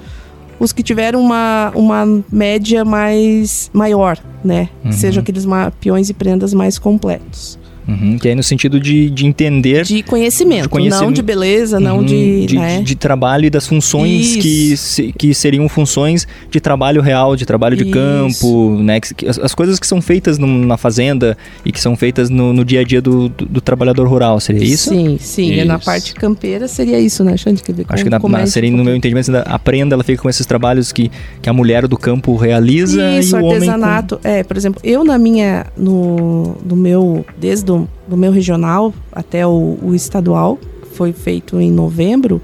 os 0.60 0.72
que 0.72 0.84
tiveram 0.84 1.20
uma, 1.20 1.72
uma 1.76 2.24
média 2.32 2.86
mais 2.86 3.72
maior, 3.74 4.18
né? 4.44 4.70
Uhum. 4.86 4.92
Sejam 4.92 5.22
aqueles 5.22 5.46
peões 5.80 6.10
e 6.10 6.14
prendas 6.14 6.54
mais 6.54 6.78
completos. 6.78 7.58
Uhum, 7.88 8.18
que 8.18 8.30
é 8.30 8.36
no 8.36 8.44
sentido 8.44 8.80
de, 8.80 9.10
de 9.10 9.26
entender. 9.26 9.84
De 9.84 10.02
conhecimento, 10.04 10.64
de 10.64 10.70
conhecimento, 10.70 11.06
não 11.06 11.12
de 11.12 11.22
beleza, 11.22 11.78
uhum, 11.78 11.84
não 11.84 12.04
de. 12.04 12.46
De, 12.46 12.58
né? 12.58 12.78
de, 12.78 12.84
de, 12.84 12.96
trabalho 12.96 13.46
e 13.46 13.50
das 13.50 13.68
funções 13.68 14.38
que, 14.38 15.14
que 15.18 15.34
seriam 15.34 15.68
funções 15.68 16.26
de 16.50 16.60
trabalho 16.60 17.02
real, 17.02 17.36
de 17.36 17.46
trabalho 17.46 17.76
de 17.76 17.84
Isso. 17.84 17.92
campo, 17.92 18.78
né? 18.82 19.00
As, 19.28 19.38
as, 19.40 19.56
coisas 19.56 19.80
que 19.80 19.88
são 19.88 20.02
feitas 20.02 20.38
no, 20.38 20.48
na 20.48 20.78
fazenda 20.78 21.38
e 21.66 21.72
que 21.72 21.80
são 21.80 21.96
feitas 21.96 22.30
no, 22.30 22.54
no 22.54 22.64
dia 22.64 22.82
a 22.82 22.84
dia 22.84 23.02
do, 23.02 23.28
do, 23.30 23.46
do, 23.46 23.62
trabalhador 23.62 24.08
rural, 24.08 24.40
seria 24.40 24.64
isso? 24.64 24.90
Sim, 24.90 25.18
sim. 25.20 25.54
Isso. 25.54 25.66
Na 25.66 25.80
parte 25.80 26.14
campeira 26.14 26.68
seria 26.68 27.00
isso, 27.00 27.24
né, 27.24 27.36
Xande? 27.36 27.62
Quer 27.62 27.74
ver 27.74 27.86
Acho 27.90 28.04
que 28.04 28.10
na, 28.10 28.20
na, 28.20 28.48
seria, 28.48 28.72
no 28.72 28.84
meu 28.84 28.96
entendimento, 28.96 29.32
a 29.46 29.60
prenda 29.60 29.96
ela 29.96 30.04
fica 30.04 30.22
com 30.22 30.30
esses 30.30 30.46
trabalhos 30.46 30.92
que, 30.92 31.12
que 31.42 31.50
a 31.50 31.54
mulher 31.54 31.88
do 31.88 31.98
campo 31.98 32.36
realiza 32.36 33.20
isso, 33.20 33.38
e 33.38 33.42
o 33.42 33.52
artesanato. 33.52 34.20
Com... 34.22 34.28
É, 34.28 34.44
por 34.44 34.56
exemplo, 34.56 34.82
eu 34.84 35.04
na 35.04 35.18
minha. 35.18 35.66
No, 35.76 36.56
no 36.66 36.76
meu. 36.76 37.26
Desde 37.38 37.73
o 37.74 37.88
do 38.08 38.18
meu 38.18 38.32
regional 38.32 38.94
até 39.12 39.46
o, 39.46 39.78
o 39.82 39.94
estadual, 39.94 40.58
foi 40.94 41.12
feito 41.12 41.60
em 41.60 41.72
novembro, 41.72 42.42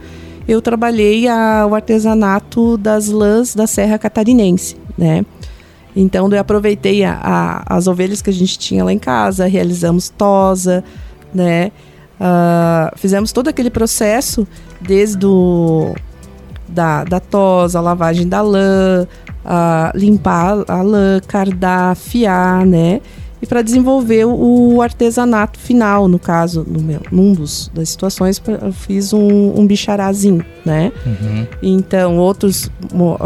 eu 0.48 0.62
trabalhei 0.62 1.28
a, 1.28 1.68
o 1.70 1.76
artesanato 1.76 2.76
das 2.78 3.08
lãs 3.08 3.54
da 3.54 3.68
Serra 3.68 4.00
Catarinense, 4.00 4.76
né? 4.98 5.24
Então 5.96 6.30
eu 6.32 6.40
aproveitei 6.40 7.04
a, 7.04 7.20
a, 7.22 7.78
as 7.78 7.88
ovelhas 7.88 8.22
que 8.22 8.30
a 8.30 8.34
gente 8.34 8.58
tinha 8.58 8.84
lá 8.84 8.92
em 8.92 9.00
casa, 9.00 9.46
realizamos 9.46 10.10
tosa, 10.10 10.84
né? 11.34 11.72
Uh, 12.20 12.98
fizemos 12.98 13.32
todo 13.32 13.48
aquele 13.48 13.70
processo 13.70 14.48
desde 14.82 15.26
o, 15.26 15.94
da, 16.68 17.04
da 17.04 17.20
tosa, 17.20 17.80
a 17.80 17.82
lavagem 17.82 18.28
da 18.28 18.42
lã, 18.42 19.08
uh, 19.46 19.98
limpar 19.98 20.64
a 20.68 20.82
lã, 20.82 21.20
cardar, 21.28 21.92
afiar, 21.92 22.66
né? 22.66 23.02
E 23.42 23.48
para 23.48 23.62
desenvolver 23.62 24.26
o 24.26 24.82
artesanato 24.82 25.58
final, 25.58 26.08
no 26.08 26.20
caso, 26.20 26.66
no 26.68 26.82
meu, 26.82 27.00
num 27.10 27.34
dos, 27.34 27.72
das 27.74 27.90
situações, 27.90 28.42
eu 28.62 28.74
fiz 28.74 29.14
um, 29.14 29.58
um 29.58 29.66
bicharazinho, 29.66 30.44
né? 30.66 30.92
Uhum. 31.06 31.48
Então, 31.64 32.18
outros, 32.18 32.70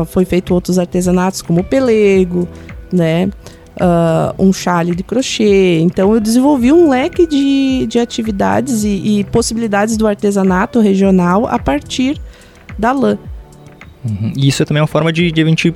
foi 0.07 0.23
feito 0.23 0.53
outros 0.53 0.77
artesanatos, 0.77 1.41
como 1.41 1.61
o 1.61 1.63
pelego, 1.63 2.47
né? 2.91 3.29
Uh, 3.75 4.43
um 4.43 4.53
chale 4.53 4.93
de 4.93 5.01
crochê. 5.01 5.79
Então, 5.79 6.13
eu 6.13 6.19
desenvolvi 6.19 6.71
um 6.71 6.89
leque 6.89 7.25
de, 7.25 7.87
de 7.87 7.97
atividades 7.97 8.83
e, 8.83 9.19
e 9.19 9.23
possibilidades 9.23 9.97
do 9.97 10.05
artesanato 10.05 10.79
regional 10.79 11.47
a 11.47 11.57
partir 11.57 12.21
da 12.77 12.91
lã. 12.91 13.17
Uhum. 14.05 14.31
E 14.37 14.47
isso 14.47 14.61
é 14.61 14.65
também 14.65 14.81
uma 14.81 14.87
forma 14.87 15.11
de, 15.11 15.31
de 15.31 15.41
a 15.41 15.45
gente 15.45 15.73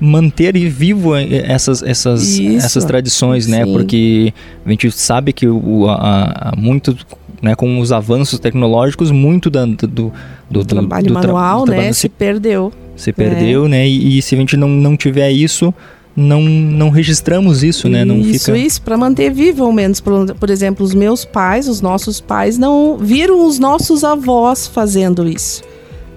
manter 0.00 0.56
vivo 0.70 1.14
essas, 1.14 1.82
essas, 1.82 2.40
essas 2.40 2.84
tradições, 2.84 3.46
né? 3.46 3.66
Porque 3.66 4.32
a 4.64 4.70
gente 4.70 4.90
sabe 4.90 5.32
que 5.32 5.46
o, 5.46 5.88
a, 5.88 6.52
a, 6.52 6.56
muito 6.56 6.96
né, 7.42 7.54
com 7.54 7.78
os 7.78 7.92
avanços 7.92 8.38
tecnológicos, 8.38 9.10
muito 9.10 9.50
da, 9.50 9.66
do, 9.66 9.86
do, 9.86 10.12
do, 10.50 10.64
trabalho 10.64 11.06
do, 11.06 11.14
manual, 11.14 11.64
do 11.64 11.72
né, 11.72 11.92
se, 11.92 12.00
se, 12.00 12.08
perdeu. 12.08 12.72
Se 12.96 13.12
perdeu, 13.12 13.66
é. 13.66 13.68
né? 13.68 13.88
E, 13.88 14.18
e, 14.18 14.22
se 14.22 14.34
a 14.34 14.38
gente 14.38 14.56
não, 14.56 14.68
não 14.68 14.96
tiver 14.96 15.30
isso, 15.30 15.72
não, 16.16 16.42
não 16.42 16.90
registramos 16.90 17.62
isso, 17.62 17.88
né? 17.88 18.04
Não 18.04 18.18
isso, 18.18 18.46
fica... 18.46 18.58
isso, 18.58 18.82
para 18.82 18.96
manter 18.96 19.30
vivo, 19.30 19.64
ao 19.64 19.72
menos. 19.72 20.00
Por, 20.00 20.34
por 20.34 20.50
exemplo, 20.50 20.84
os 20.84 20.94
meus 20.94 21.24
pais, 21.24 21.68
os 21.68 21.80
nossos 21.80 22.20
pais, 22.20 22.58
não 22.58 22.98
viram 22.98 23.46
os 23.46 23.58
nossos 23.58 24.04
avós 24.04 24.66
fazendo 24.66 25.26
isso, 25.28 25.62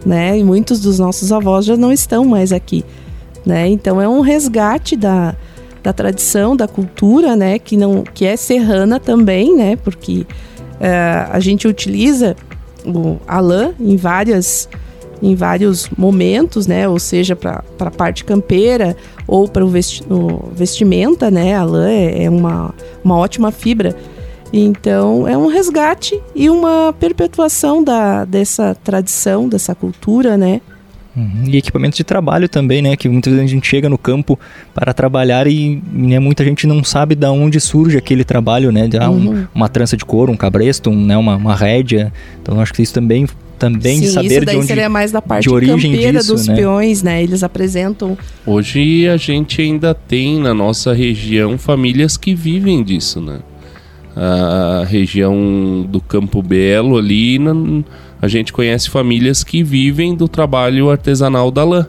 né? 0.06 0.38
E 0.38 0.44
muitos 0.44 0.80
dos 0.82 1.00
nossos 1.00 1.32
avós 1.32 1.66
já 1.66 1.78
não 1.78 1.92
estão 1.92 2.26
mais 2.26 2.52
aqui 2.52 2.84
né? 3.46 3.68
Então 3.68 4.02
é 4.02 4.08
um 4.08 4.22
resgate 4.22 4.96
da, 4.96 5.36
da 5.82 5.94
tradição, 5.94 6.56
da 6.56 6.68
cultura, 6.68 7.36
né? 7.36 7.60
Que 7.60 7.76
não 7.76 8.04
que 8.04 8.26
é 8.26 8.36
serrana 8.36 9.00
também, 9.00 9.56
né? 9.56 9.76
Porque 9.76 10.26
é, 10.80 11.28
a 11.30 11.40
gente 11.40 11.68
utiliza 11.68 12.36
o, 12.86 13.18
a 13.28 13.40
lã 13.40 13.74
em 13.80 13.96
várias 13.96 14.70
em 15.22 15.36
vários 15.36 15.90
momentos, 15.98 16.68
né? 16.68 16.88
Ou 16.88 17.00
seja, 17.00 17.36
para 17.36 17.64
a 17.80 17.92
parte 17.92 18.26
campeira 18.26 18.96
ou 19.26 19.48
para 19.48 19.66
vesti 19.66 20.04
o, 20.10 20.50
vestimenta, 20.54 21.32
né? 21.32 21.56
A 21.56 21.64
lã 21.64 21.90
é, 21.90 22.26
é 22.26 22.30
uma, 22.30 22.74
uma 23.04 23.18
ótima 23.18 23.52
fibra. 23.52 23.96
Então, 24.52 25.28
é 25.28 25.36
um 25.36 25.48
resgate 25.48 26.22
e 26.36 26.50
uma 26.50 26.94
perpetuação 27.00 27.84
da, 27.84 28.24
dessa 28.24 28.76
tradição, 28.84 29.50
dessa 29.50 29.74
cultura, 29.74 30.38
né? 30.38 30.62
Uhum. 31.16 31.44
E 31.46 31.58
equipamentos 31.58 31.98
de 31.98 32.04
trabalho 32.04 32.50
também, 32.50 32.82
né? 32.82 32.96
Que 32.96 33.08
muitas 33.08 33.32
vezes 33.34 33.50
a 33.50 33.54
gente 33.54 33.68
chega 33.68 33.88
no 33.88 33.98
campo 33.98 34.40
para 34.74 34.94
trabalhar 34.94 35.46
e 35.46 35.82
né, 35.92 36.18
muita 36.20 36.44
gente 36.44 36.66
não 36.66 36.84
sabe 36.84 37.14
de 37.14 37.28
onde 37.28 37.60
surge 37.60 37.98
aquele 37.98 38.24
trabalho, 38.24 38.72
né? 38.72 38.88
De, 38.88 38.98
ah, 38.98 39.10
um, 39.10 39.28
uhum. 39.28 39.48
uma 39.54 39.70
trança 39.70 39.96
de 39.96 40.04
couro, 40.04 40.32
um 40.32 40.38
cabresto, 40.38 40.90
um, 40.90 41.06
né, 41.06 41.16
uma, 41.16 41.36
uma 41.36 41.56
rédea. 41.56 42.12
Então 42.42 42.60
acho 42.60 42.74
que 42.74 42.82
isso 42.82 42.94
também 42.94 43.28
também 43.60 43.96
Sim, 43.96 44.02
de 44.02 44.08
saber 44.10 44.28
isso 44.28 44.46
daí 44.46 44.56
de 44.56 44.60
onde 44.60 44.68
seria 44.68 44.90
mais 44.90 45.12
da 45.12 45.22
parte 45.22 45.44
de 45.44 45.50
origem 45.50 45.92
campeira 45.94 46.20
disso, 46.20 46.34
dos 46.34 46.48
né? 46.48 46.56
peões, 46.56 47.04
né? 47.04 47.24
Eles 47.24 47.44
apresentam. 47.44 48.18
Hoje 48.46 49.08
a 49.08 49.16
gente 49.16 49.62
ainda 49.62 49.94
tem 49.94 50.40
na 50.40 50.54
nossa 50.54 50.94
região 50.94 51.58
famílias 51.58 52.18
que 52.18 52.36
vivem 52.36 52.84
disso, 52.84 53.22
né? 53.22 53.40
A 54.16 54.84
região 54.86 55.88
do 55.88 56.02
Campo 56.02 56.42
Belo 56.42 56.98
ali, 56.98 57.40
na, 57.40 57.54
a 58.24 58.28
gente 58.30 58.54
conhece 58.54 58.90
famílias 58.90 59.44
que 59.44 59.62
vivem 59.62 60.16
do 60.16 60.30
trabalho 60.30 60.90
artesanal 60.90 61.52
da 61.52 61.66
lã, 61.66 61.86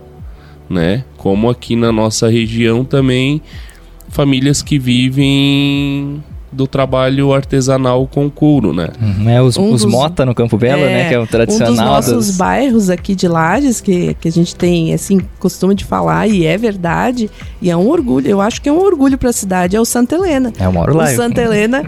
né? 0.68 1.04
Como 1.16 1.48
aqui 1.48 1.76
na 1.76 1.92
nossa 1.92 2.28
região 2.28 2.84
também 2.84 3.40
famílias 4.08 4.60
que 4.60 4.76
vivem 4.76 6.24
do 6.54 6.66
trabalho 6.66 7.32
artesanal 7.32 8.06
com 8.06 8.30
couro, 8.30 8.72
né? 8.72 8.88
Uhum, 9.00 9.28
é, 9.28 9.42
os, 9.42 9.56
um 9.56 9.72
os 9.72 9.82
dos, 9.82 9.90
mota 9.90 10.24
no 10.24 10.34
Campo 10.34 10.56
Belo, 10.56 10.82
né, 10.82 10.92
é, 10.92 10.94
né? 10.94 11.08
Que 11.08 11.14
é 11.14 11.18
o 11.18 11.26
tradicional. 11.26 11.72
Um 11.72 11.76
dos 11.76 11.84
nossos 11.84 12.26
dos... 12.28 12.36
bairros 12.36 12.90
aqui 12.90 13.14
de 13.14 13.26
Lages, 13.26 13.80
que, 13.80 14.14
que 14.14 14.28
a 14.28 14.32
gente 14.32 14.54
tem, 14.54 14.94
assim, 14.94 15.20
costume 15.38 15.74
de 15.74 15.84
falar, 15.84 16.28
e 16.28 16.46
é 16.46 16.56
verdade, 16.56 17.30
e 17.60 17.70
é 17.70 17.76
um 17.76 17.88
orgulho, 17.88 18.28
eu 18.28 18.40
acho 18.40 18.62
que 18.62 18.68
é 18.68 18.72
um 18.72 18.80
orgulho 18.80 19.18
para 19.18 19.30
a 19.30 19.32
cidade, 19.32 19.74
é 19.76 19.80
o 19.80 19.84
Santa 19.84 20.14
Helena. 20.14 20.52
É, 20.58 20.68
uma 20.68 20.84
moro 20.84 20.96
lá. 20.96 21.04
O 21.04 21.08
Santa 21.08 21.40
Helena 21.40 21.84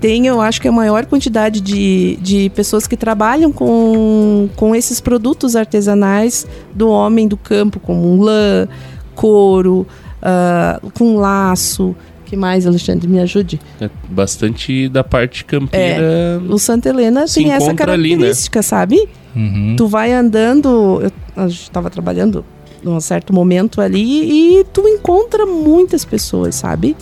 tem, 0.00 0.26
eu 0.26 0.40
acho 0.40 0.60
que 0.60 0.68
a 0.68 0.72
maior 0.72 1.06
quantidade 1.06 1.60
de, 1.60 2.18
de 2.20 2.50
pessoas 2.50 2.86
que 2.86 2.96
trabalham 2.96 3.52
com, 3.52 4.48
com 4.56 4.74
esses 4.74 5.00
produtos 5.00 5.54
artesanais 5.54 6.46
do 6.74 6.88
homem 6.88 7.28
do 7.28 7.36
campo, 7.36 7.78
como 7.80 8.22
lã, 8.22 8.68
couro, 9.14 9.86
uh, 10.22 10.90
com 10.92 11.16
laço, 11.16 11.94
que 12.28 12.36
mais, 12.36 12.66
Alexandre? 12.66 13.08
Me 13.08 13.18
ajude. 13.20 13.58
É 13.80 13.88
bastante 14.08 14.88
da 14.88 15.02
parte 15.02 15.44
campeira. 15.44 16.02
É, 16.02 16.40
o 16.48 16.58
Santa 16.58 16.90
Helena 16.90 17.24
tem 17.26 17.52
essa 17.52 17.72
característica, 17.74 18.58
ali, 18.58 18.64
né? 18.64 18.68
sabe? 18.68 19.08
Uhum. 19.34 19.74
Tu 19.76 19.88
vai 19.88 20.12
andando. 20.12 21.00
Eu, 21.02 21.12
a 21.34 21.48
gente 21.48 21.62
estava 21.62 21.88
trabalhando 21.88 22.44
num 22.82 23.00
certo 23.00 23.32
momento 23.32 23.80
ali 23.80 24.60
e 24.60 24.64
tu 24.64 24.86
encontra 24.86 25.46
muitas 25.46 26.04
pessoas, 26.04 26.54
sabe? 26.54 26.96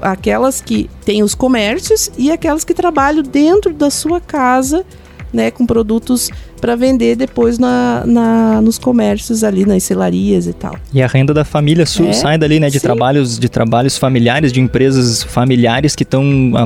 Aquelas 0.00 0.60
que 0.60 0.88
têm 1.04 1.22
os 1.22 1.34
comércios 1.34 2.10
e 2.16 2.32
aquelas 2.32 2.64
que 2.64 2.74
trabalham 2.74 3.22
dentro 3.22 3.72
da 3.72 3.90
sua 3.90 4.20
casa 4.20 4.84
né, 5.32 5.50
com 5.50 5.66
produtos 5.66 6.30
para 6.64 6.76
vender 6.76 7.14
depois 7.14 7.58
na, 7.58 8.04
na, 8.06 8.62
nos 8.62 8.78
comércios 8.78 9.44
ali, 9.44 9.66
nas 9.66 9.82
celarias 9.82 10.46
e 10.46 10.54
tal. 10.54 10.74
E 10.94 11.02
a 11.02 11.06
renda 11.06 11.34
da 11.34 11.44
família 11.44 11.84
sul 11.84 12.08
é, 12.08 12.14
sai 12.14 12.38
dali, 12.38 12.58
né, 12.58 12.70
de 12.70 12.80
trabalhos 12.80 13.38
de 13.38 13.50
trabalhos 13.50 13.98
familiares, 13.98 14.50
de 14.50 14.62
empresas 14.62 15.22
familiares 15.22 15.94
que 15.94 16.04
estão 16.04 16.24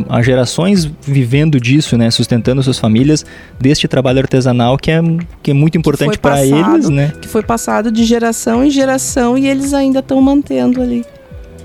há, 0.08 0.22
gerações 0.22 0.88
vivendo 1.02 1.60
disso, 1.60 1.98
né, 1.98 2.12
sustentando 2.12 2.62
suas 2.62 2.78
famílias 2.78 3.26
deste 3.58 3.88
trabalho 3.88 4.20
artesanal 4.20 4.78
que 4.78 4.92
é, 4.92 5.02
que 5.42 5.50
é 5.50 5.54
muito 5.54 5.76
importante 5.76 6.16
para 6.16 6.46
eles, 6.46 6.88
né? 6.88 7.12
Que 7.20 7.26
foi 7.26 7.42
passado 7.42 7.90
de 7.90 8.04
geração 8.04 8.62
em 8.62 8.70
geração 8.70 9.36
e 9.36 9.48
eles 9.48 9.74
ainda 9.74 9.98
estão 9.98 10.22
mantendo 10.22 10.80
ali. 10.80 11.04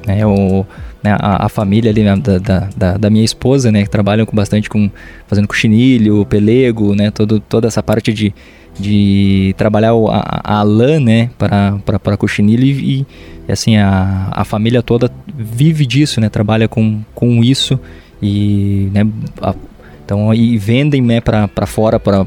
É 0.07 0.25
o 0.25 0.65
né, 1.03 1.15
a, 1.19 1.45
a, 1.45 1.49
família 1.49 1.91
ali 1.91 2.01
né, 2.01 2.15
da, 2.15 2.69
da, 2.75 2.97
da, 2.97 3.09
minha 3.09 3.25
esposa, 3.25 3.71
né, 3.71 3.83
que 3.83 3.89
trabalham 3.89 4.25
com 4.25 4.35
bastante 4.35 4.69
com 4.69 4.89
fazendo 5.27 5.47
cochinilho, 5.47 6.25
pelego, 6.25 6.95
né, 6.95 7.11
todo, 7.11 7.39
toda 7.41 7.67
essa 7.67 7.83
parte 7.83 8.13
de, 8.13 8.33
de 8.79 9.53
trabalhar 9.57 9.91
a, 9.91 10.59
a 10.59 10.63
lã, 10.63 10.99
né, 10.99 11.29
para 11.37 11.99
para 11.99 12.17
cochinilho 12.17 12.63
e, 12.63 13.05
e, 13.47 13.51
assim 13.51 13.75
a, 13.75 14.29
a 14.31 14.45
família 14.45 14.81
toda 14.81 15.11
vive 15.35 15.85
disso, 15.85 16.21
né, 16.21 16.29
trabalha 16.29 16.67
com, 16.67 17.01
com 17.13 17.43
isso 17.43 17.77
e 18.21 18.89
né, 18.93 19.05
a, 19.41 19.53
então 20.05 20.33
e 20.33 20.57
vendem 20.57 21.01
né 21.01 21.19
para 21.19 21.65
fora 21.65 21.99
para 21.99 22.25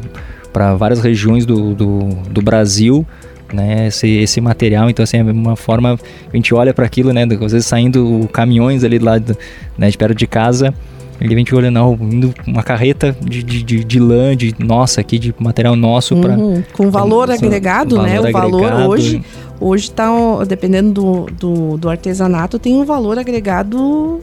para 0.53 0.75
várias 0.75 1.01
regiões 1.01 1.45
do, 1.45 1.75
do, 1.75 1.99
do 2.31 2.43
Brasil 2.43 3.07
né, 3.53 3.89
esse, 3.89 4.09
esse 4.09 4.41
material. 4.41 4.89
Então, 4.91 5.03
assim, 5.03 5.19
é 5.19 5.23
uma 5.23 5.57
forma. 5.57 5.99
A 6.33 6.37
gente 6.37 6.55
olha 6.55 6.73
para 6.73 6.87
aquilo, 6.87 7.13
né, 7.13 7.25
às 7.25 7.53
vezes 7.53 7.67
saindo 7.67 8.29
caminhões 8.33 8.85
ali 8.85 8.99
lá 8.99 9.19
do, 9.19 9.37
né, 9.77 9.91
de 9.91 9.97
perto 9.99 10.15
de 10.15 10.27
casa. 10.27 10.75
Ele 11.21 11.35
vem 11.35 11.45
te 11.45 11.55
olhando, 11.55 11.75
não, 11.75 11.95
indo 11.95 12.35
uma 12.47 12.63
carreta 12.63 13.17
de, 13.23 13.43
de, 13.43 13.63
de, 13.63 13.85
de, 13.85 13.99
lã, 13.99 14.37
de 14.37 14.55
nossa, 14.59 15.01
aqui, 15.01 15.19
de 15.19 15.35
material 15.39 15.75
nosso 15.75 16.15
uhum, 16.15 16.21
para. 16.21 16.37
Com 16.75 16.91
valor 16.91 17.31
agregado, 17.31 18.03
né? 18.03 18.17
Valor 18.17 18.29
o 18.29 18.33
valor 18.33 18.65
agregado. 18.65 18.91
hoje, 18.91 19.23
hoje 19.59 19.91
tá, 19.91 20.11
dependendo 20.47 20.93
do, 20.93 21.27
do, 21.33 21.79
do 21.79 21.89
artesanato, 21.89 22.59
tem 22.59 22.75
um 22.75 22.85
valor 22.85 23.19
agregado 23.19 24.21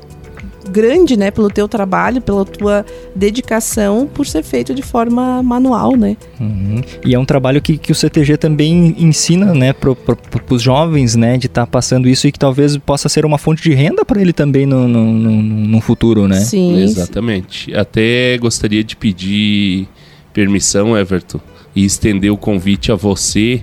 grande, 0.69 1.17
né, 1.17 1.32
pelo 1.32 1.49
teu 1.49 1.67
trabalho, 1.67 2.21
pela 2.21 2.45
tua 2.45 2.86
dedicação, 3.15 4.08
por 4.12 4.26
ser 4.26 4.43
feito 4.43 4.73
de 4.73 4.82
forma 4.82 5.41
manual, 5.43 5.95
né? 5.95 6.17
Uhum. 6.39 6.82
E 7.06 7.13
é 7.13 7.19
um 7.19 7.26
trabalho 7.26 7.62
que, 7.62 7.78
que 7.78 7.91
o 7.91 7.95
CTG 7.95 8.38
também 8.38 8.95
ensina, 8.97 9.54
né, 9.54 9.73
para 9.73 9.95
pro, 9.95 10.17
os 10.49 10.62
jovens, 10.62 11.15
né, 11.15 11.38
de 11.38 11.47
estar 11.47 11.65
tá 11.65 11.67
passando 11.67 12.08
isso 12.08 12.28
e 12.28 12.32
que 12.32 12.39
talvez 12.39 12.78
possa 12.78 13.10
ser 13.10 13.26
uma 13.26 13.38
fonte 13.38 13.63
de 13.63 13.73
renda 13.73 14.06
para 14.06 14.21
ele 14.21 14.34
também 14.34 14.65
no, 14.65 14.88
no, 14.88 15.04
no, 15.06 15.41
no, 15.41 15.82
futuro, 15.82 16.28
né? 16.28 16.39
Sim. 16.39 16.82
Exatamente. 16.82 17.73
Até 17.76 18.38
gostaria 18.38 18.84
de 18.84 18.95
pedir 18.95 19.88
permissão, 20.34 20.97
Everton, 20.97 21.39
e 21.76 21.86
estender 21.86 22.32
o 22.32 22.38
convite 22.38 22.91
a 22.91 22.95
você 22.95 23.62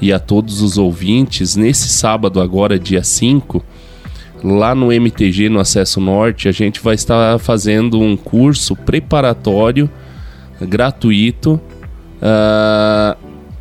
e 0.00 0.12
a 0.12 0.18
todos 0.18 0.62
os 0.62 0.78
ouvintes 0.78 1.56
nesse 1.56 1.88
sábado 1.88 2.40
agora, 2.40 2.78
dia 2.78 3.02
5, 3.02 3.62
lá 4.42 4.74
no 4.74 4.92
MTG, 4.92 5.48
no 5.48 5.60
Acesso 5.60 6.00
Norte, 6.00 6.48
a 6.48 6.52
gente 6.52 6.80
vai 6.80 6.94
estar 6.94 7.38
fazendo 7.38 8.00
um 8.00 8.16
curso 8.16 8.74
preparatório 8.74 9.88
gratuito 10.60 11.54
uh, 11.54 11.60
ah, 12.22 13.16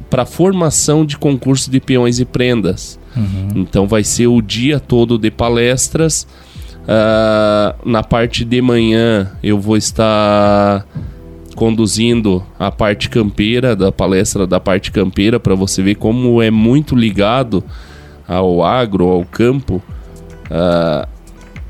para 0.10 0.26
formação 0.26 1.06
de 1.06 1.18
concurso 1.18 1.70
de 1.70 1.80
peões 1.80 2.20
e 2.20 2.26
prendas. 2.26 3.00
Uhum. 3.16 3.50
Então 3.56 3.88
vai 3.88 4.04
ser 4.04 4.28
o 4.28 4.42
dia 4.42 4.80
todo 4.80 5.18
de 5.18 5.32
palestras. 5.32 6.28
Uh, 6.84 7.88
na 7.88 8.02
parte 8.02 8.44
de 8.44 8.62
manhã 8.62 9.32
eu 9.44 9.60
vou 9.60 9.78
estar 9.78 10.86
conduzindo 11.56 12.44
a 12.58 12.72
parte 12.72 13.10
campeira 13.10 13.76
da 13.76 13.92
palestra 13.92 14.48
da 14.48 14.60
parte 14.60 14.92
campeira 14.92 15.40
para 15.40 15.54
você 15.56 15.84
ver 15.84 15.96
como 15.96 16.42
é 16.42 16.50
muito 16.50 16.96
ligado 16.96 17.64
ao 18.28 18.64
agro, 18.64 19.08
ao 19.08 19.26
campo 19.26 19.84
uh, 20.50 21.08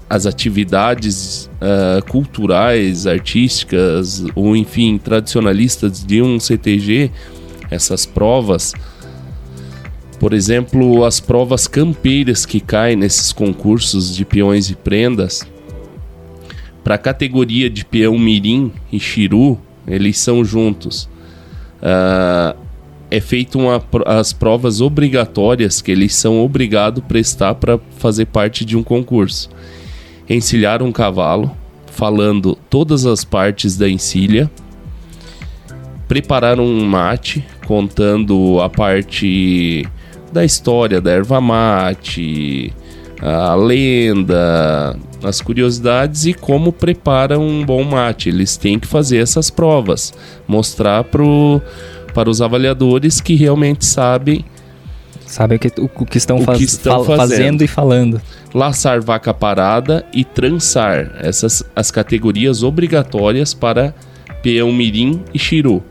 as 0.09 0.25
atividades 0.25 1.49
uh, 1.61 2.03
culturais, 2.09 3.05
artísticas 3.05 4.23
ou 4.33 4.55
enfim 4.55 4.97
tradicionalistas 4.97 6.03
de 6.03 6.21
um 6.21 6.39
CTG, 6.39 7.11
essas 7.69 8.05
provas, 8.05 8.73
por 10.19 10.33
exemplo, 10.33 11.05
as 11.05 11.19
provas 11.19 11.67
campeiras 11.67 12.45
que 12.45 12.59
caem 12.59 12.95
nesses 12.95 13.31
concursos 13.31 14.15
de 14.15 14.25
peões 14.25 14.69
e 14.69 14.75
prendas, 14.75 15.45
para 16.83 16.95
a 16.95 16.97
categoria 16.97 17.69
de 17.69 17.85
peão 17.85 18.17
mirim 18.17 18.71
e 18.91 18.99
chiru, 18.99 19.59
eles 19.87 20.17
são 20.17 20.43
juntos. 20.43 21.07
Uh, 21.81 22.57
é 23.11 23.19
feito 23.19 23.57
uma, 23.57 23.83
as 24.05 24.31
provas 24.31 24.81
obrigatórias 24.81 25.81
que 25.81 25.91
eles 25.91 26.15
são 26.15 26.43
obrigados 26.43 27.03
a 27.03 27.05
prestar 27.05 27.55
para 27.55 27.79
fazer 27.97 28.25
parte 28.25 28.63
de 28.63 28.77
um 28.77 28.83
concurso. 28.83 29.49
Encilhar 30.29 30.83
um 30.83 30.91
cavalo, 30.91 31.51
falando 31.87 32.55
todas 32.69 33.05
as 33.05 33.23
partes 33.23 33.75
da 33.75 33.89
encilha, 33.89 34.49
preparar 36.07 36.59
um 36.59 36.85
mate, 36.85 37.43
contando 37.65 38.59
a 38.61 38.69
parte 38.69 39.87
da 40.31 40.45
história 40.45 41.01
da 41.01 41.11
erva 41.11 41.41
mate, 41.41 42.71
a 43.21 43.55
lenda, 43.55 44.95
as 45.23 45.41
curiosidades 45.41 46.25
e 46.25 46.33
como 46.33 46.71
prepara 46.71 47.39
um 47.39 47.65
bom 47.65 47.83
mate. 47.83 48.29
Eles 48.29 48.55
têm 48.55 48.79
que 48.79 48.87
fazer 48.87 49.17
essas 49.17 49.49
provas, 49.49 50.13
mostrar 50.47 51.03
pro 51.03 51.61
para 52.13 52.29
os 52.29 52.41
avaliadores 52.41 53.21
que 53.21 53.35
realmente 53.35 53.85
sabem 53.85 54.45
sabem 55.25 55.57
o 55.57 55.59
que, 55.59 55.67
o, 55.79 55.89
o 55.95 56.05
que 56.05 56.17
estão, 56.17 56.41
faz, 56.41 56.57
que 56.57 56.63
estão 56.63 57.03
fa 57.03 57.15
fazendo. 57.17 57.37
fazendo. 57.37 57.61
e 57.63 57.67
falando. 57.67 58.21
Laçar 58.53 59.01
vaca 59.01 59.33
parada 59.33 60.05
e 60.13 60.23
trançar 60.23 61.15
essas 61.19 61.63
as 61.75 61.91
categorias 61.91 62.63
obrigatórias 62.63 63.53
para 63.53 63.93
peão 64.41 64.71
mirim 64.71 65.21
e 65.33 65.39
chiru. 65.39 65.83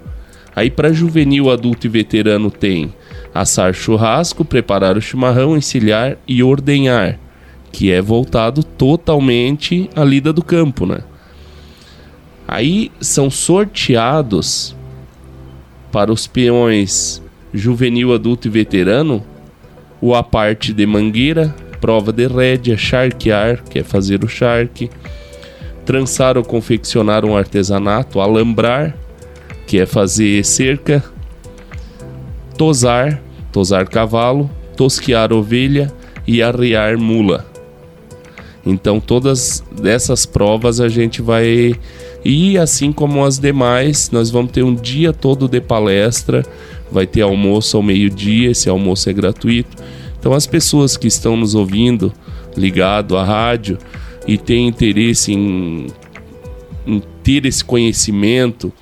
Aí 0.57 0.71
para 0.71 0.93
juvenil, 0.93 1.51
adulto 1.51 1.87
e 1.87 1.91
veterano 1.91 2.51
tem 2.51 2.93
assar 3.33 3.73
churrasco, 3.73 4.45
preparar 4.45 4.97
o 4.97 5.01
chimarrão, 5.01 5.57
encilhar 5.57 6.17
e 6.27 6.43
ordenhar, 6.43 7.19
que 7.71 7.93
é 7.93 8.03
voltado 8.03 8.65
totalmente 8.65 9.89
à 9.95 10.03
lida 10.03 10.33
do 10.33 10.43
campo, 10.43 10.85
né? 10.87 10.99
Aí 12.47 12.91
são 13.01 13.31
sorteados 13.31 14.75
para 15.91 16.13
os 16.13 16.27
peões 16.27 17.23
juvenil, 17.53 18.13
adulto 18.13 18.49
e 18.49 18.51
veterano, 18.51 19.25
o 20.01 20.15
a 20.15 20.23
parte 20.23 20.73
de 20.73 20.87
mangueira, 20.87 21.55
prova 21.81 22.13
de 22.13 22.27
rédea, 22.27 22.77
charquear, 22.77 23.63
que 23.65 23.79
é 23.79 23.85
fazer 23.85 24.25
o 24.25 24.29
charque, 24.29 24.91
trançar 25.85 26.37
ou 26.37 26.45
confeccionar 26.45 27.25
um 27.25 27.37
artesanato, 27.37 28.21
alambrar, 28.21 28.95
que 29.67 29.79
é 29.79 29.87
fazer 29.87 30.45
cerca, 30.45 31.03
tosar, 32.57 33.21
tosar 33.53 33.89
cavalo, 33.89 34.51
tosquear 34.77 35.33
ovelha 35.33 35.93
e 36.27 36.43
arrear 36.43 36.99
mula. 36.99 37.47
Então 38.65 39.01
todas 39.01 39.65
essas 39.83 40.27
provas 40.27 40.81
a 40.81 40.89
gente 40.89 41.23
vai 41.23 41.75
e 42.25 42.59
assim 42.59 42.93
como 42.93 43.25
as 43.25 43.39
demais, 43.39 44.11
nós 44.11 44.31
vamos 44.31 44.53
ter 44.53 44.63
um 44.63 44.75
dia 44.75 45.13
todo 45.13 45.49
de 45.49 45.61
palestra, 45.61 46.45
vai 46.91 47.07
ter 47.07 47.23
almoço 47.23 47.77
ao 47.77 47.83
meio-dia, 47.83 48.51
esse 48.51 48.69
almoço 48.69 49.09
é 49.09 49.13
gratuito. 49.13 49.77
Então 50.19 50.33
as 50.33 50.47
pessoas 50.47 50.97
que 50.97 51.07
estão 51.07 51.37
nos 51.37 51.55
ouvindo, 51.55 52.13
ligado 52.57 53.17
à 53.17 53.25
rádio 53.25 53.79
e 54.27 54.37
têm 54.37 54.67
interesse 54.67 55.33
em, 55.33 55.87
em 56.87 57.03
ter 57.23 57.47
esse 57.47 57.65
conhecimento 57.65 58.73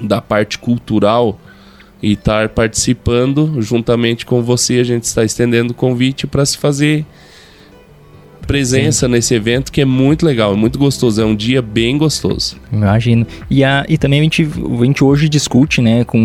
da 0.00 0.20
parte 0.20 0.58
cultural 0.58 1.38
e 2.02 2.12
estar 2.12 2.48
participando 2.48 3.60
juntamente 3.60 4.26
com 4.26 4.42
você, 4.42 4.78
a 4.78 4.84
gente 4.84 5.04
está 5.04 5.24
estendendo 5.24 5.72
o 5.72 5.76
convite 5.76 6.26
para 6.26 6.44
se 6.44 6.58
fazer 6.58 7.04
presença 8.44 9.06
Sim. 9.06 9.12
nesse 9.12 9.34
evento 9.34 9.72
que 9.72 9.80
é 9.80 9.84
muito 9.84 10.24
legal, 10.24 10.52
é 10.52 10.56
muito 10.56 10.78
gostoso, 10.78 11.20
é 11.20 11.24
um 11.24 11.34
dia 11.34 11.60
bem 11.60 11.98
gostoso. 11.98 12.56
Imagino. 12.72 13.26
E, 13.50 13.64
a, 13.64 13.84
e 13.88 13.96
também 13.96 14.20
a 14.20 14.22
gente, 14.22 14.42
a 14.42 14.84
gente 14.84 15.02
hoje 15.02 15.28
discute, 15.28 15.80
né, 15.80 16.04
com, 16.04 16.18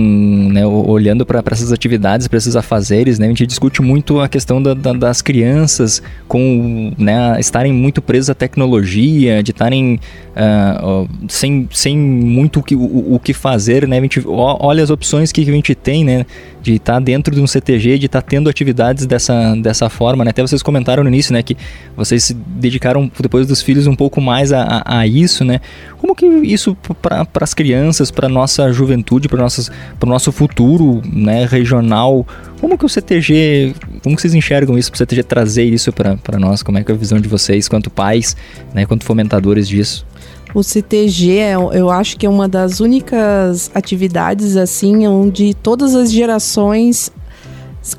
né, 0.51 0.65
olhando 0.65 1.25
para 1.25 1.43
essas 1.51 1.71
atividades, 1.71 2.27
para 2.27 2.38
esses 2.38 2.55
afazeres, 2.55 3.19
né, 3.19 3.25
a 3.25 3.29
gente 3.29 3.45
discute 3.45 3.82
muito 3.82 4.19
a 4.19 4.27
questão 4.27 4.62
da, 4.62 4.73
da, 4.73 4.93
das 4.93 5.21
crianças 5.21 6.01
com, 6.27 6.93
né, 6.97 7.39
estarem 7.39 7.73
muito 7.73 8.01
presas 8.01 8.29
à 8.32 8.36
tecnologia, 8.36 9.41
de 9.43 9.51
estarem 9.51 9.99
uh, 10.36 11.08
sem, 11.27 11.67
sem 11.71 11.97
muito 11.97 12.60
o 12.60 12.63
que, 12.63 12.75
o, 12.75 13.15
o, 13.15 13.19
que 13.19 13.34
fazer, 13.34 13.88
né, 13.88 13.97
a 13.97 14.01
gente 14.01 14.21
olha 14.25 14.84
as 14.84 14.89
opções 14.89 15.32
que 15.32 15.41
a 15.41 15.45
gente 15.45 15.75
tem, 15.75 16.03
né, 16.03 16.25
de 16.62 16.76
estar 16.76 16.93
tá 16.93 17.00
dentro 17.00 17.34
de 17.34 17.41
um 17.41 17.48
CTG, 17.48 17.98
de 17.98 18.06
estar 18.06 18.22
tá 18.22 18.28
tendo 18.28 18.50
atividades 18.50 19.06
dessa, 19.06 19.56
dessa 19.56 19.89
forma, 19.89 20.24
né? 20.24 20.32
Até 20.32 20.41
vocês 20.41 20.62
comentaram 20.62 21.04
no 21.04 21.10
início, 21.10 21.34
né, 21.34 21.41
que 21.41 21.56
vocês 21.95 22.24
se 22.24 22.34
dedicaram 22.34 23.10
depois 23.19 23.48
dos 23.48 23.62
filhos 23.62 23.88
um 23.88 23.95
pouco 23.95 24.19
mais 24.19 24.52
a, 24.52 24.62
a, 24.63 25.00
a 25.00 25.08
isso, 25.08 25.45
né? 25.45 25.62
Como 25.98 26.15
que 26.15 26.26
isso 26.26 26.76
para 27.02 27.28
as 27.41 27.54
crianças, 27.54 28.12
para 28.12 28.30
nossa 28.30 28.72
juventude, 28.72 29.28
para 29.28 29.39
o 29.39 30.10
nosso 30.10 30.32
futuro, 30.32 31.02
né, 31.06 31.45
regional, 31.45 32.26
como 32.60 32.78
que 32.78 32.86
o 32.86 32.89
CTG, 32.89 33.74
como 34.04 34.15
que 34.15 34.22
vocês 34.22 34.34
enxergam 34.34 34.78
isso, 34.78 34.91
para 34.91 34.98
o 34.98 35.00
CTG 35.00 35.24
trazer 35.24 35.65
isso 35.65 35.91
para 35.93 36.39
nós? 36.39 36.62
Como 36.62 36.78
é 36.78 36.84
que 36.84 36.91
é 36.91 36.95
a 36.95 36.98
visão 36.98 37.19
de 37.19 37.28
vocês, 37.28 37.67
quanto 37.67 37.89
pais, 37.89 38.36
né, 38.74 38.86
quanto 38.86 39.06
fomentadores 39.06 39.67
disso? 39.67 40.06
O 40.53 40.63
CTG, 40.63 41.38
é, 41.38 41.53
eu 41.53 41.89
acho 41.89 42.17
que 42.17 42.25
é 42.25 42.29
uma 42.29 42.47
das 42.47 42.79
únicas 42.79 43.69
atividades 43.73 44.57
assim 44.57 45.07
onde 45.07 45.53
todas 45.53 45.93
as 45.93 46.12
gerações 46.12 47.12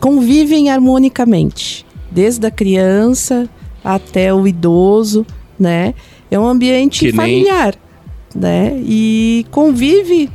convivem 0.00 0.70
harmonicamente, 0.70 1.86
desde 2.10 2.46
a 2.46 2.50
criança 2.50 3.48
até 3.84 4.34
o 4.34 4.46
idoso, 4.46 5.24
né? 5.58 5.94
É 6.30 6.38
um 6.38 6.46
ambiente 6.46 7.06
que 7.06 7.12
familiar, 7.12 7.74
nem... 8.34 8.42
né? 8.42 8.82
E 8.84 9.46
convive. 9.50 10.28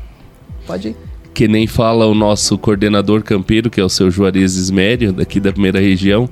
Pode 0.65 0.89
ir. 0.89 0.95
Que 1.33 1.49
nem 1.49 1.67
fala 1.67 2.05
o 2.07 2.15
nosso 2.15 2.57
coordenador 2.57 3.21
campeiro, 3.21 3.69
que 3.69 3.79
é 3.79 3.83
o 3.83 3.89
seu 3.89 4.09
Juarez 4.09 4.55
Esmério, 4.55 5.11
daqui 5.11 5.39
da 5.39 5.51
primeira 5.51 5.79
região 5.79 6.29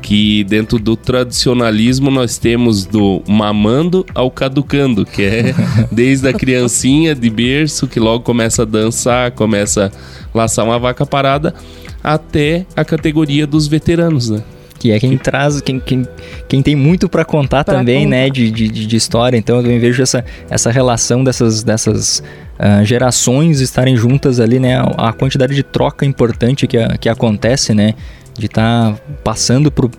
que 0.00 0.44
dentro 0.44 0.78
do 0.78 0.96
tradicionalismo 0.96 2.10
nós 2.10 2.38
temos 2.38 2.86
do 2.86 3.22
mamando 3.28 4.04
ao 4.14 4.30
caducando, 4.30 5.04
que 5.04 5.22
é 5.22 5.54
desde 5.92 6.28
a 6.28 6.32
criancinha 6.32 7.14
de 7.14 7.28
berço 7.30 7.86
que 7.86 8.00
logo 8.00 8.24
começa 8.24 8.62
a 8.62 8.64
dançar, 8.64 9.30
começa 9.32 9.92
a 10.34 10.38
laçar 10.38 10.64
uma 10.64 10.78
vaca 10.78 11.04
parada, 11.04 11.54
até 12.02 12.66
a 12.74 12.84
categoria 12.84 13.46
dos 13.46 13.66
veteranos, 13.66 14.30
né? 14.30 14.42
que 14.80 14.90
é 14.90 14.98
quem 14.98 15.18
traz, 15.18 15.60
quem, 15.60 15.78
quem, 15.78 16.06
quem 16.48 16.62
tem 16.62 16.74
muito 16.74 17.06
para 17.06 17.22
contar 17.22 17.64
pra 17.64 17.74
também, 17.74 18.04
contar. 18.04 18.16
né, 18.16 18.30
de, 18.30 18.50
de, 18.50 18.68
de, 18.68 18.96
história. 18.96 19.36
Então 19.36 19.58
eu 19.58 19.78
vejo 19.78 20.02
essa, 20.02 20.24
essa 20.48 20.70
relação 20.70 21.22
dessas, 21.22 21.62
dessas 21.62 22.22
uh, 22.58 22.82
gerações 22.82 23.60
estarem 23.60 23.94
juntas 23.94 24.40
ali, 24.40 24.58
né, 24.58 24.82
a 24.96 25.12
quantidade 25.12 25.54
de 25.54 25.62
troca 25.62 26.06
importante 26.06 26.66
que, 26.66 26.78
que 26.98 27.10
acontece, 27.10 27.74
né, 27.74 27.94
de 28.40 28.46
estar 28.46 28.94
tá 28.94 29.00
passando 29.22 29.70
pro 29.70 29.90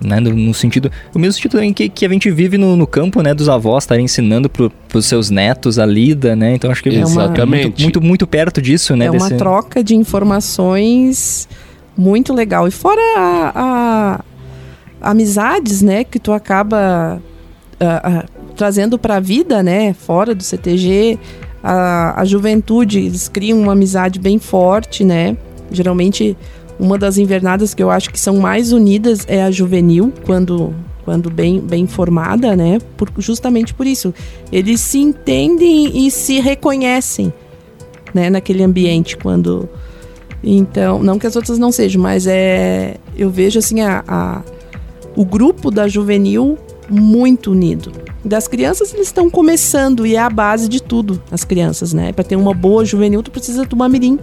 né, 0.00 0.20
no, 0.20 0.30
no, 0.30 0.52
sentido 0.52 0.90
o 1.14 1.18
mesmo 1.18 1.34
sentido 1.34 1.62
em 1.62 1.72
que, 1.72 1.88
que 1.88 2.04
a 2.04 2.08
gente 2.08 2.30
vive 2.30 2.58
no, 2.58 2.76
no 2.76 2.86
campo 2.86 3.22
né 3.22 3.32
dos 3.32 3.48
avós 3.48 3.84
estarem 3.84 4.04
ensinando 4.04 4.50
para 4.50 4.70
os 4.92 5.06
seus 5.06 5.30
netos 5.30 5.78
a 5.78 5.86
lida 5.86 6.34
né 6.36 6.54
então 6.54 6.70
acho 6.70 6.82
que 6.82 6.90
é 6.90 7.06
uma, 7.06 7.28
muito, 7.46 7.80
muito, 7.80 8.00
muito 8.02 8.26
perto 8.26 8.60
disso 8.60 8.94
né 8.96 9.06
é 9.06 9.10
uma 9.10 9.30
troca 9.30 9.82
de 9.82 9.94
informações 9.94 11.48
muito 11.96 12.32
legal. 12.32 12.66
E 12.66 12.70
fora 12.70 13.00
a, 13.16 14.20
a 15.00 15.10
amizades 15.10 15.82
né 15.82 16.04
que 16.04 16.18
tu 16.18 16.32
acaba 16.32 17.20
trazendo 18.56 18.98
para 18.98 19.16
a 19.16 19.20
vida 19.20 19.62
né 19.62 19.92
fora 19.92 20.34
do 20.34 20.42
CTG 20.42 21.18
a, 21.62 22.20
a 22.20 22.24
juventude 22.24 23.00
eles 23.00 23.28
criam 23.28 23.60
uma 23.60 23.72
amizade 23.72 24.18
bem 24.18 24.38
forte 24.38 25.04
né. 25.04 25.36
Geralmente 25.70 26.36
uma 26.78 26.98
das 26.98 27.18
invernadas 27.18 27.74
que 27.74 27.82
eu 27.82 27.90
acho 27.90 28.10
que 28.10 28.18
são 28.18 28.38
mais 28.38 28.72
unidas 28.72 29.24
é 29.28 29.42
a 29.42 29.50
juvenil, 29.50 30.12
quando, 30.24 30.74
quando 31.04 31.30
bem, 31.30 31.60
bem 31.60 31.86
formada, 31.86 32.56
né? 32.56 32.78
Por, 32.96 33.10
justamente 33.18 33.72
por 33.72 33.86
isso. 33.86 34.12
Eles 34.50 34.80
se 34.80 34.98
entendem 34.98 36.06
e 36.06 36.10
se 36.10 36.40
reconhecem 36.40 37.32
né? 38.12 38.30
naquele 38.30 38.62
ambiente 38.62 39.16
quando. 39.16 39.68
Então, 40.42 41.02
não 41.02 41.18
que 41.18 41.26
as 41.26 41.36
outras 41.36 41.58
não 41.58 41.72
sejam, 41.72 42.00
mas 42.00 42.26
é. 42.26 42.96
Eu 43.16 43.30
vejo 43.30 43.58
assim 43.58 43.80
a, 43.80 44.04
a 44.06 44.42
o 45.16 45.24
grupo 45.24 45.70
da 45.70 45.86
juvenil 45.88 46.58
muito 46.88 47.52
unido. 47.52 47.92
Das 48.24 48.48
crianças 48.48 48.92
eles 48.92 49.06
estão 49.06 49.30
começando 49.30 50.06
e 50.06 50.16
é 50.16 50.18
a 50.18 50.30
base 50.30 50.68
de 50.68 50.82
tudo, 50.82 51.22
as 51.30 51.44
crianças, 51.44 51.92
né? 51.92 52.12
Para 52.12 52.24
ter 52.24 52.36
uma 52.36 52.54
boa 52.54 52.84
juvenil, 52.84 53.22
tu 53.22 53.30
precisa 53.30 53.66
tomar 53.66 53.88
mirim 53.88 54.18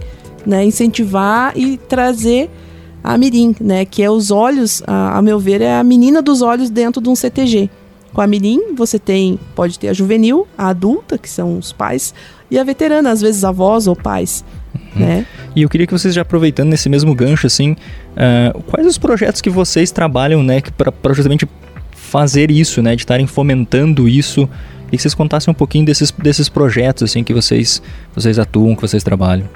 né, 0.46 0.64
incentivar 0.64 1.52
e 1.56 1.76
trazer 1.76 2.50
a 3.02 3.18
mirim, 3.18 3.54
né, 3.60 3.84
que 3.84 4.02
é 4.02 4.10
os 4.10 4.30
olhos, 4.30 4.82
a, 4.86 5.18
a, 5.18 5.22
meu 5.22 5.38
ver, 5.38 5.60
é 5.60 5.74
a 5.74 5.82
menina 5.82 6.22
dos 6.22 6.40
olhos 6.40 6.70
dentro 6.70 7.00
de 7.00 7.08
um 7.08 7.16
CTG. 7.16 7.68
Com 8.12 8.20
a 8.20 8.26
Mirim, 8.26 8.74
você 8.76 8.98
tem, 8.98 9.38
pode 9.54 9.78
ter 9.78 9.88
a 9.88 9.92
juvenil, 9.92 10.46
a 10.56 10.68
adulta, 10.68 11.16
que 11.16 11.28
são 11.28 11.56
os 11.56 11.72
pais, 11.72 12.14
e 12.50 12.58
a 12.58 12.64
veterana, 12.64 13.10
às 13.10 13.22
vezes 13.22 13.42
avós 13.42 13.86
ou 13.86 13.96
pais. 13.96 14.44
Uhum. 14.74 15.00
Né? 15.00 15.26
E 15.56 15.62
eu 15.62 15.68
queria 15.68 15.86
que 15.86 15.92
vocês 15.92 16.14
já 16.14 16.20
aproveitando 16.20 16.68
nesse 16.68 16.90
mesmo 16.90 17.14
gancho, 17.14 17.46
assim, 17.46 17.72
uh, 17.72 18.62
quais 18.64 18.86
os 18.86 18.98
projetos 18.98 19.40
que 19.40 19.48
vocês 19.48 19.90
trabalham, 19.90 20.42
né, 20.42 20.60
para 20.76 21.14
justamente 21.14 21.48
fazer 21.92 22.50
isso, 22.50 22.82
né, 22.82 22.94
de 22.94 23.02
estarem 23.02 23.26
fomentando 23.26 24.06
isso, 24.06 24.46
e 24.88 24.96
que 24.96 25.02
vocês 25.02 25.14
contassem 25.14 25.50
um 25.50 25.54
pouquinho 25.54 25.86
desses, 25.86 26.10
desses 26.10 26.50
projetos, 26.50 27.04
assim, 27.04 27.24
que 27.24 27.32
vocês, 27.32 27.80
vocês 28.14 28.38
atuam, 28.38 28.76
que 28.76 28.82
vocês 28.82 29.02
trabalham. 29.02 29.48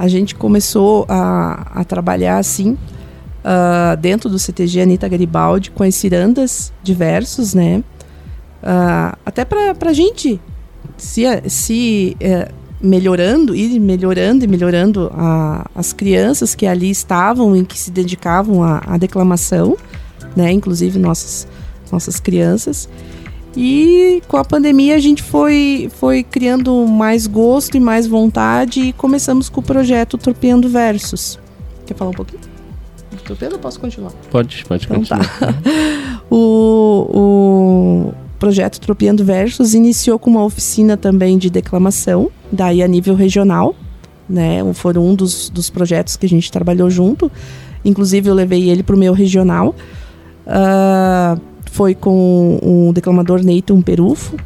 A 0.00 0.08
gente 0.08 0.34
começou 0.34 1.04
a, 1.10 1.72
a 1.74 1.84
trabalhar, 1.84 2.38
assim, 2.38 2.70
uh, 2.72 3.94
dentro 4.00 4.30
do 4.30 4.38
CTG 4.38 4.80
Anitta 4.80 5.06
Garibaldi, 5.06 5.70
com 5.70 5.82
as 5.82 5.94
cirandas 5.94 6.72
diversos, 6.82 7.52
né, 7.52 7.84
uh, 8.62 9.14
até 9.26 9.44
para 9.44 9.90
a 9.90 9.92
gente 9.92 10.40
se, 10.96 11.24
se 11.50 12.16
uh, 12.18 12.50
melhorando, 12.80 13.54
ir 13.54 13.78
melhorando 13.78 14.42
e 14.42 14.48
melhorando 14.48 15.10
a, 15.12 15.66
as 15.74 15.92
crianças 15.92 16.54
que 16.54 16.66
ali 16.66 16.88
estavam 16.88 17.54
e 17.54 17.62
que 17.62 17.78
se 17.78 17.90
dedicavam 17.90 18.62
à, 18.62 18.82
à 18.86 18.96
declamação, 18.96 19.76
né? 20.34 20.50
Inclusive 20.50 20.98
nossas, 20.98 21.46
nossas 21.92 22.18
crianças. 22.18 22.88
E 23.56 24.22
com 24.28 24.36
a 24.36 24.44
pandemia 24.44 24.94
a 24.94 24.98
gente 24.98 25.22
foi, 25.22 25.90
foi 25.96 26.22
criando 26.22 26.86
mais 26.86 27.26
gosto 27.26 27.76
e 27.76 27.80
mais 27.80 28.06
vontade 28.06 28.80
e 28.80 28.92
começamos 28.92 29.48
com 29.48 29.60
o 29.60 29.62
projeto 29.62 30.16
Tropeando 30.16 30.68
Versos. 30.68 31.38
Quer 31.84 31.94
falar 31.94 32.10
um 32.10 32.14
pouquinho? 32.14 32.40
Tropeando 33.24 33.56
ou 33.56 33.60
posso 33.60 33.78
continuar? 33.80 34.12
Pode, 34.30 34.64
pode 34.64 34.86
então, 34.86 35.02
tá. 35.04 35.18
continuar. 35.18 35.62
Tá. 35.62 36.22
o, 36.30 37.10
o 37.12 38.14
projeto 38.38 38.80
Tropeando 38.80 39.24
Versos 39.24 39.74
iniciou 39.74 40.18
com 40.18 40.30
uma 40.30 40.44
oficina 40.44 40.96
também 40.96 41.36
de 41.36 41.50
declamação, 41.50 42.30
daí 42.50 42.82
a 42.82 42.88
nível 42.88 43.14
regional, 43.14 43.74
né? 44.28 44.60
Foram 44.74 45.06
um 45.06 45.14
dos, 45.14 45.50
dos 45.50 45.68
projetos 45.70 46.16
que 46.16 46.24
a 46.24 46.28
gente 46.28 46.50
trabalhou 46.50 46.88
junto. 46.88 47.30
Inclusive 47.84 48.28
eu 48.30 48.34
levei 48.34 48.70
ele 48.70 48.82
para 48.82 48.94
o 48.94 48.98
meu 48.98 49.12
regional. 49.12 49.74
Uh, 50.46 51.49
foi 51.70 51.94
com 51.94 52.58
o 52.62 52.92
declamador 52.92 53.42
Neyton 53.42 53.80
Perufo, 53.80 54.36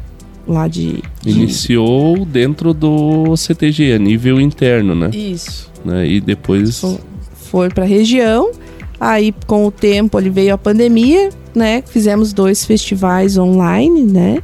lá 0.47 0.67
de, 0.67 1.01
de, 1.21 1.31
Iniciou 1.31 2.25
dentro 2.25 2.73
do 2.73 3.35
CTG, 3.35 3.93
a 3.93 3.99
nível 3.99 4.39
interno, 4.39 4.93
né? 4.93 5.09
Isso. 5.13 5.71
Né? 5.83 6.07
E 6.07 6.21
depois. 6.21 6.79
Foi, 6.79 6.99
foi 7.33 7.69
para 7.69 7.83
a 7.83 7.87
região. 7.87 8.51
Aí, 8.99 9.33
com 9.45 9.65
o 9.65 9.71
tempo, 9.71 10.17
ele 10.17 10.29
veio 10.29 10.53
a 10.53 10.57
pandemia 10.57 11.29
né? 11.55 11.81
Fizemos 11.87 12.33
dois 12.33 12.65
festivais 12.65 13.37
online, 13.37 14.03
né? 14.03 14.39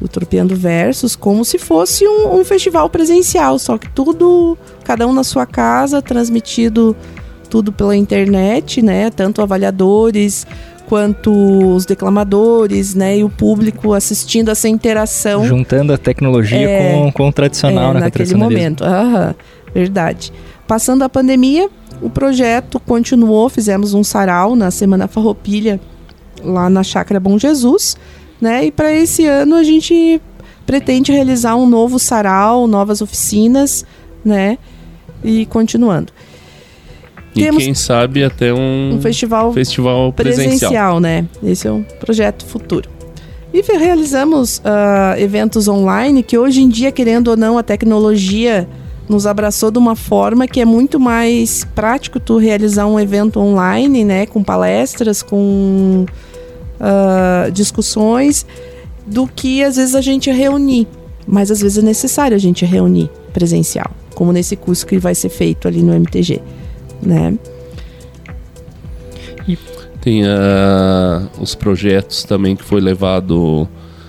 O 0.00 0.08
Tropeando 0.08 0.54
Versos, 0.54 1.16
como 1.16 1.44
se 1.44 1.58
fosse 1.58 2.06
um, 2.06 2.38
um, 2.38 2.44
festival 2.44 2.90
presencial, 2.90 3.58
só 3.58 3.78
que 3.78 3.88
tudo, 3.90 4.56
cada 4.84 5.06
um 5.06 5.12
na 5.12 5.24
sua 5.24 5.46
casa, 5.46 6.02
transmitido 6.02 6.96
tudo 7.48 7.72
pela 7.72 7.96
internet, 7.96 8.82
né? 8.82 9.10
Tanto 9.10 9.40
avaliadores 9.40 10.46
quanto 10.88 11.30
os 11.74 11.84
declamadores, 11.84 12.94
né? 12.94 13.18
E 13.18 13.24
o 13.24 13.28
público 13.28 13.92
assistindo 13.92 14.50
essa 14.50 14.68
interação. 14.68 15.44
Juntando 15.44 15.92
a 15.92 15.98
tecnologia 15.98 16.68
é, 16.68 16.92
com, 16.92 17.12
com 17.12 17.28
o 17.28 17.32
tradicional, 17.32 17.90
é, 17.90 17.94
né? 17.94 18.00
Naquele 18.00 18.34
momento, 18.34 18.82
Aham, 18.82 19.34
verdade. 19.74 20.32
Passando 20.66 21.02
a 21.02 21.08
pandemia, 21.08 21.68
o 22.00 22.08
projeto 22.08 22.80
continuou, 22.80 23.48
fizemos 23.50 23.92
um 23.92 24.02
sarau 24.02 24.56
na 24.56 24.70
Semana 24.70 25.06
Farroupilha 25.06 25.78
lá 26.42 26.70
na 26.70 26.82
Chácara 26.82 27.20
Bom 27.20 27.38
Jesus, 27.38 27.96
né? 28.40 28.64
E 28.64 28.72
para 28.72 28.92
esse 28.92 29.26
ano 29.26 29.56
a 29.56 29.62
gente 29.62 30.20
pretende 30.64 31.12
realizar 31.12 31.54
um 31.56 31.66
novo 31.66 31.98
sarau, 31.98 32.66
novas 32.66 33.02
oficinas, 33.02 33.84
né? 34.24 34.56
E 35.22 35.44
continuando. 35.46 36.12
E 37.38 37.44
Temos 37.44 37.62
quem 37.62 37.74
sabe 37.74 38.24
até 38.24 38.52
um, 38.52 38.94
um 38.94 39.00
festival, 39.00 39.52
festival 39.52 40.12
presencial. 40.12 40.48
presencial, 40.48 41.00
né? 41.00 41.26
Esse 41.42 41.68
é 41.68 41.72
um 41.72 41.82
projeto 41.82 42.44
futuro. 42.44 42.88
E 43.52 43.62
realizamos 43.62 44.58
uh, 44.58 45.18
eventos 45.18 45.68
online 45.68 46.22
que 46.22 46.36
hoje 46.36 46.60
em 46.60 46.68
dia, 46.68 46.92
querendo 46.92 47.28
ou 47.28 47.36
não, 47.36 47.56
a 47.56 47.62
tecnologia 47.62 48.68
nos 49.08 49.26
abraçou 49.26 49.70
de 49.70 49.78
uma 49.78 49.96
forma 49.96 50.46
que 50.46 50.60
é 50.60 50.64
muito 50.66 51.00
mais 51.00 51.64
prático 51.74 52.20
tu 52.20 52.36
realizar 52.36 52.86
um 52.86 53.00
evento 53.00 53.40
online, 53.40 54.04
né, 54.04 54.26
com 54.26 54.44
palestras, 54.44 55.22
com 55.22 56.04
uh, 56.78 57.50
discussões, 57.50 58.44
do 59.06 59.26
que 59.26 59.64
às 59.64 59.76
vezes 59.76 59.94
a 59.94 60.02
gente 60.02 60.30
reunir. 60.30 60.86
Mas 61.26 61.50
às 61.50 61.60
vezes 61.60 61.78
é 61.78 61.82
necessário 61.82 62.34
a 62.34 62.40
gente 62.40 62.66
reunir 62.66 63.10
presencial, 63.32 63.90
como 64.14 64.32
nesse 64.32 64.56
curso 64.56 64.86
que 64.86 64.98
vai 64.98 65.14
ser 65.14 65.30
feito 65.30 65.66
ali 65.66 65.82
no 65.82 65.94
MTG, 65.94 66.40
né? 67.02 67.36
Tem 70.00 70.22
uh, 70.24 71.28
os 71.40 71.54
projetos 71.54 72.24
também 72.24 72.54
que 72.54 72.62
foi 72.62 72.80
levado 72.80 73.68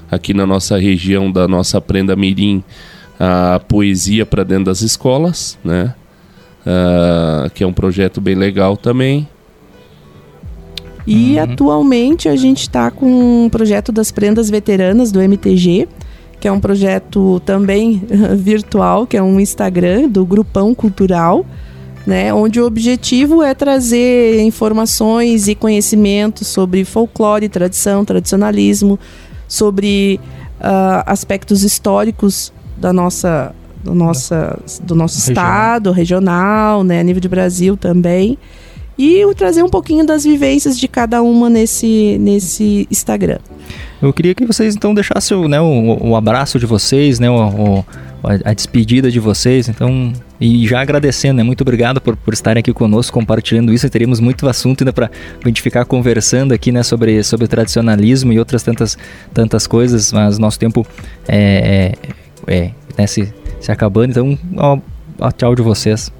aqui 0.09 0.33
na 0.33 0.45
nossa 0.45 0.77
região 0.77 1.31
da 1.31 1.47
nossa 1.47 1.77
Aprenda 1.77 2.15
Mirim 2.15 2.63
a 3.19 3.59
poesia 3.59 4.25
para 4.25 4.43
dentro 4.43 4.65
das 4.65 4.81
escolas, 4.81 5.57
né? 5.63 5.93
Uh, 6.61 7.49
que 7.51 7.63
é 7.63 7.67
um 7.67 7.73
projeto 7.73 8.21
bem 8.21 8.35
legal 8.35 8.77
também. 8.77 9.27
E 11.05 11.35
uhum. 11.35 11.43
atualmente 11.43 12.29
a 12.29 12.35
gente 12.35 12.61
está 12.61 12.91
com 12.91 13.45
um 13.45 13.49
projeto 13.49 13.91
das 13.91 14.11
prendas 14.11 14.49
veteranas 14.49 15.11
do 15.11 15.19
MTG, 15.19 15.87
que 16.39 16.47
é 16.47 16.51
um 16.51 16.59
projeto 16.59 17.41
também 17.45 18.03
virtual, 18.37 19.07
que 19.07 19.17
é 19.17 19.23
um 19.23 19.39
Instagram 19.39 20.07
do 20.07 20.25
Grupão 20.25 20.73
Cultural, 20.73 21.45
né, 22.05 22.33
onde 22.33 22.59
o 22.59 22.65
objetivo 22.65 23.43
é 23.43 23.53
trazer 23.53 24.41
informações 24.41 25.47
e 25.47 25.55
conhecimentos 25.55 26.47
sobre 26.47 26.83
folclore, 26.85 27.47
tradição, 27.49 28.03
tradicionalismo, 28.03 28.99
sobre 29.47 30.19
uh, 30.59 31.03
aspectos 31.05 31.63
históricos 31.63 32.53
da 32.77 32.93
nossa, 32.93 33.53
do, 33.83 33.93
nossa, 33.93 34.59
do 34.81 34.95
nosso 34.95 35.17
estado, 35.17 35.91
regional, 35.91 36.83
né, 36.83 36.99
a 36.99 37.03
nível 37.03 37.21
de 37.21 37.29
Brasil 37.29 37.75
também. 37.75 38.37
E 38.97 39.23
trazer 39.35 39.63
um 39.63 39.69
pouquinho 39.69 40.05
das 40.05 40.25
vivências 40.25 40.77
de 40.77 40.87
cada 40.87 41.21
uma 41.21 41.49
nesse, 41.49 42.17
nesse 42.19 42.85
Instagram. 42.91 43.39
Eu 44.01 44.11
queria 44.11 44.35
que 44.35 44.45
vocês 44.45 44.75
então 44.75 44.93
deixassem 44.93 45.47
né, 45.47 45.59
o, 45.61 46.09
o 46.09 46.15
abraço 46.15 46.59
de 46.59 46.65
vocês, 46.65 47.17
né, 47.17 47.29
o, 47.29 47.35
o, 47.35 47.85
a 48.23 48.53
despedida 48.53 49.09
de 49.09 49.19
vocês. 49.19 49.69
Então, 49.69 50.13
e 50.39 50.67
já 50.67 50.81
agradecendo, 50.81 51.37
né, 51.37 51.43
muito 51.43 51.61
obrigado 51.61 52.01
por, 52.01 52.15
por 52.15 52.33
estarem 52.33 52.59
aqui 52.59 52.73
conosco 52.73 53.13
compartilhando 53.13 53.73
isso. 53.73 53.89
Teríamos 53.89 54.19
muito 54.19 54.47
assunto 54.47 54.81
ainda 54.81 54.93
para 54.93 55.09
a 55.43 55.47
gente 55.47 55.61
ficar 55.61 55.85
conversando 55.85 56.53
aqui 56.53 56.71
né, 56.71 56.83
sobre, 56.83 57.23
sobre 57.23 57.47
tradicionalismo 57.47 58.33
e 58.33 58.39
outras 58.39 58.63
tantas, 58.63 58.97
tantas 59.33 59.67
coisas, 59.67 60.11
mas 60.11 60.37
nosso 60.37 60.59
tempo 60.59 60.85
é, 61.27 61.93
é 62.05 62.29
é, 62.47 62.71
né, 62.97 63.07
se, 63.07 63.33
se 63.59 63.71
acabando. 63.71 64.11
Então, 64.11 64.37
ó, 64.57 64.77
ó, 65.19 65.31
tchau 65.31 65.55
de 65.55 65.61
vocês. 65.61 66.11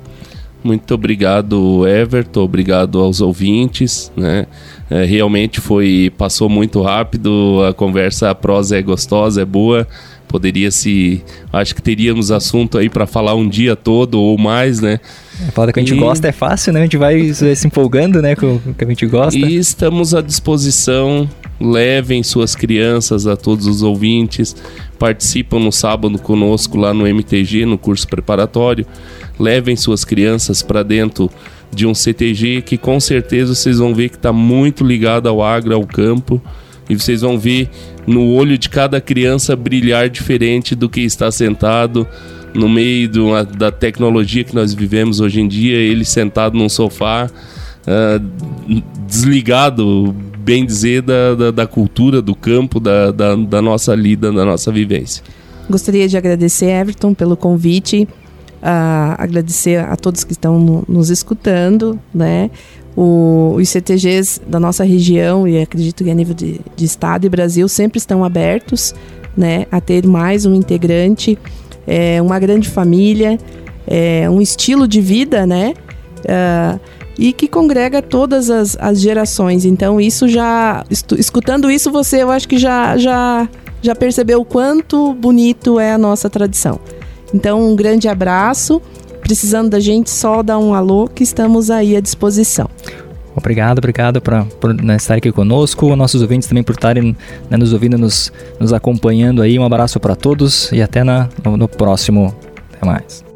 Muito 0.63 0.93
obrigado, 0.93 1.87
Everton. 1.87 2.41
Obrigado 2.41 2.99
aos 2.99 3.21
ouvintes. 3.21 4.11
Né? 4.15 4.45
É, 4.89 5.05
realmente 5.05 5.61
foi 5.61 6.11
passou 6.17 6.49
muito 6.49 6.81
rápido. 6.81 7.63
A 7.67 7.73
conversa, 7.73 8.29
a 8.29 8.35
prosa 8.35 8.77
é 8.77 8.81
gostosa, 8.81 9.41
é 9.41 9.45
boa. 9.45 9.87
Poderia 10.29 10.71
se, 10.71 11.21
acho 11.51 11.75
que 11.75 11.81
teríamos 11.81 12.31
assunto 12.31 12.77
aí 12.77 12.87
para 12.87 13.05
falar 13.05 13.35
um 13.35 13.49
dia 13.49 13.75
todo 13.75 14.21
ou 14.21 14.37
mais, 14.37 14.79
né? 14.79 15.01
É, 15.45 15.51
falar 15.51 15.73
que 15.73 15.79
a 15.79 15.83
gente 15.83 15.95
e... 15.95 15.99
gosta 15.99 16.27
é 16.27 16.31
fácil, 16.31 16.71
né? 16.71 16.79
A 16.79 16.83
gente 16.83 16.97
vai 16.97 17.33
se 17.33 17.67
empolgando, 17.67 18.21
né, 18.21 18.35
com 18.35 18.55
o 18.55 18.73
que 18.73 18.85
a 18.85 18.87
gente 18.87 19.05
gosta. 19.07 19.37
E 19.37 19.57
estamos 19.57 20.13
à 20.13 20.21
disposição. 20.21 21.27
Levem 21.59 22.23
suas 22.23 22.55
crianças 22.55 23.27
a 23.27 23.35
todos 23.35 23.67
os 23.67 23.81
ouvintes 23.81 24.55
participam 24.99 25.59
no 25.59 25.71
sábado 25.71 26.19
conosco 26.19 26.77
lá 26.77 26.93
no 26.93 27.07
MTG, 27.07 27.65
no 27.65 27.77
curso 27.77 28.05
preparatório. 28.07 28.85
Levem 29.39 29.77
suas 29.77 30.03
crianças 30.03 30.61
para 30.61 30.83
dentro 30.83 31.31
de 31.73 31.87
um 31.87 31.95
CTG 31.95 32.61
que 32.61 32.77
com 32.77 32.99
certeza 32.99 33.55
vocês 33.55 33.79
vão 33.79 33.95
ver 33.95 34.09
que 34.09 34.17
está 34.17 34.33
muito 34.33 34.83
ligado 34.83 35.29
ao 35.29 35.41
agro, 35.41 35.73
ao 35.73 35.87
campo. 35.87 36.41
E 36.89 36.95
vocês 36.95 37.21
vão 37.21 37.37
ver 37.37 37.69
no 38.07 38.33
olho 38.33 38.57
de 38.57 38.67
cada 38.67 38.99
criança 38.99 39.55
brilhar 39.55 40.09
diferente 40.09 40.73
do 40.73 40.89
que 40.89 41.01
está 41.01 41.31
sentado 41.31 42.07
no 42.53 42.67
meio 42.67 43.07
do, 43.07 43.43
da 43.57 43.71
tecnologia 43.71 44.43
que 44.43 44.55
nós 44.55 44.73
vivemos 44.73 45.19
hoje 45.19 45.39
em 45.39 45.47
dia. 45.47 45.77
Ele 45.77 46.03
sentado 46.03 46.57
num 46.57 46.67
sofá, 46.67 47.29
uh, 47.29 48.81
desligado, 49.07 50.13
bem 50.39 50.65
dizer, 50.65 51.01
da, 51.03 51.35
da, 51.35 51.51
da 51.51 51.67
cultura, 51.67 52.21
do 52.21 52.35
campo, 52.35 52.79
da, 52.79 53.11
da, 53.11 53.35
da, 53.35 53.61
nossa 53.61 53.93
lida, 53.93 54.31
da 54.31 54.43
nossa 54.43 54.71
vivência. 54.71 55.23
Gostaria 55.69 56.07
de 56.07 56.17
agradecer, 56.17 56.71
Everton, 56.71 57.13
pelo 57.13 57.37
convite, 57.37 58.07
uh, 58.63 59.15
agradecer 59.17 59.79
a 59.79 59.95
todos 59.95 60.23
que 60.23 60.31
estão 60.31 60.59
no, 60.59 60.83
nos 60.87 61.11
escutando, 61.11 61.99
né? 62.13 62.49
O, 63.01 63.55
os 63.55 63.69
CTGs 63.69 64.41
da 64.45 64.59
nossa 64.59 64.83
região, 64.83 65.47
e 65.47 65.61
acredito 65.61 66.03
que 66.03 66.09
a 66.09 66.13
nível 66.13 66.35
de, 66.35 66.59
de 66.75 66.83
Estado 66.83 67.25
e 67.25 67.29
Brasil, 67.29 67.69
sempre 67.69 67.97
estão 67.97 68.25
abertos 68.25 68.93
né, 69.37 69.67
a 69.71 69.79
ter 69.79 70.05
mais 70.05 70.45
um 70.45 70.53
integrante, 70.53 71.39
é, 71.87 72.21
uma 72.21 72.37
grande 72.39 72.67
família, 72.67 73.37
é, 73.87 74.29
um 74.29 74.41
estilo 74.41 74.85
de 74.85 74.99
vida, 74.99 75.45
né? 75.45 75.73
Uh, 76.19 76.79
e 77.17 77.33
que 77.33 77.47
congrega 77.47 78.01
todas 78.01 78.49
as, 78.49 78.77
as 78.79 78.99
gerações. 78.99 79.65
Então, 79.65 79.99
isso 79.99 80.27
já. 80.27 80.85
Escutando 80.89 81.69
isso, 81.69 81.91
você 81.91 82.23
eu 82.23 82.31
acho 82.31 82.47
que 82.47 82.57
já, 82.57 82.97
já, 82.97 83.47
já 83.81 83.95
percebeu 83.95 84.39
o 84.39 84.45
quanto 84.45 85.13
bonito 85.13 85.79
é 85.79 85.93
a 85.93 85.97
nossa 85.97 86.29
tradição. 86.29 86.79
Então, 87.33 87.61
um 87.61 87.75
grande 87.75 88.07
abraço. 88.07 88.81
Precisando 89.29 89.69
da 89.69 89.79
gente, 89.79 90.09
só 90.09 90.41
dá 90.41 90.57
um 90.57 90.73
alô 90.73 91.07
que 91.07 91.21
estamos 91.21 91.69
aí 91.69 91.95
à 91.95 91.99
disposição. 91.99 92.67
Obrigado, 93.35 93.77
obrigado 93.77 94.19
pra, 94.19 94.43
por 94.59 94.73
né, 94.73 94.95
estar 94.95 95.17
aqui 95.17 95.31
conosco, 95.31 95.95
nossos 95.95 96.23
ouvintes 96.23 96.47
também 96.47 96.63
por 96.63 96.73
estarem 96.73 97.15
né, 97.47 97.55
nos 97.55 97.71
ouvindo, 97.71 97.95
nos, 97.95 98.33
nos 98.59 98.73
acompanhando 98.73 99.43
aí. 99.43 99.59
Um 99.59 99.63
abraço 99.63 99.99
para 99.99 100.15
todos 100.15 100.71
e 100.71 100.81
até 100.81 101.03
na, 101.03 101.29
no, 101.45 101.55
no 101.55 101.67
próximo. 101.67 102.33
Até 102.73 102.83
mais. 102.87 103.28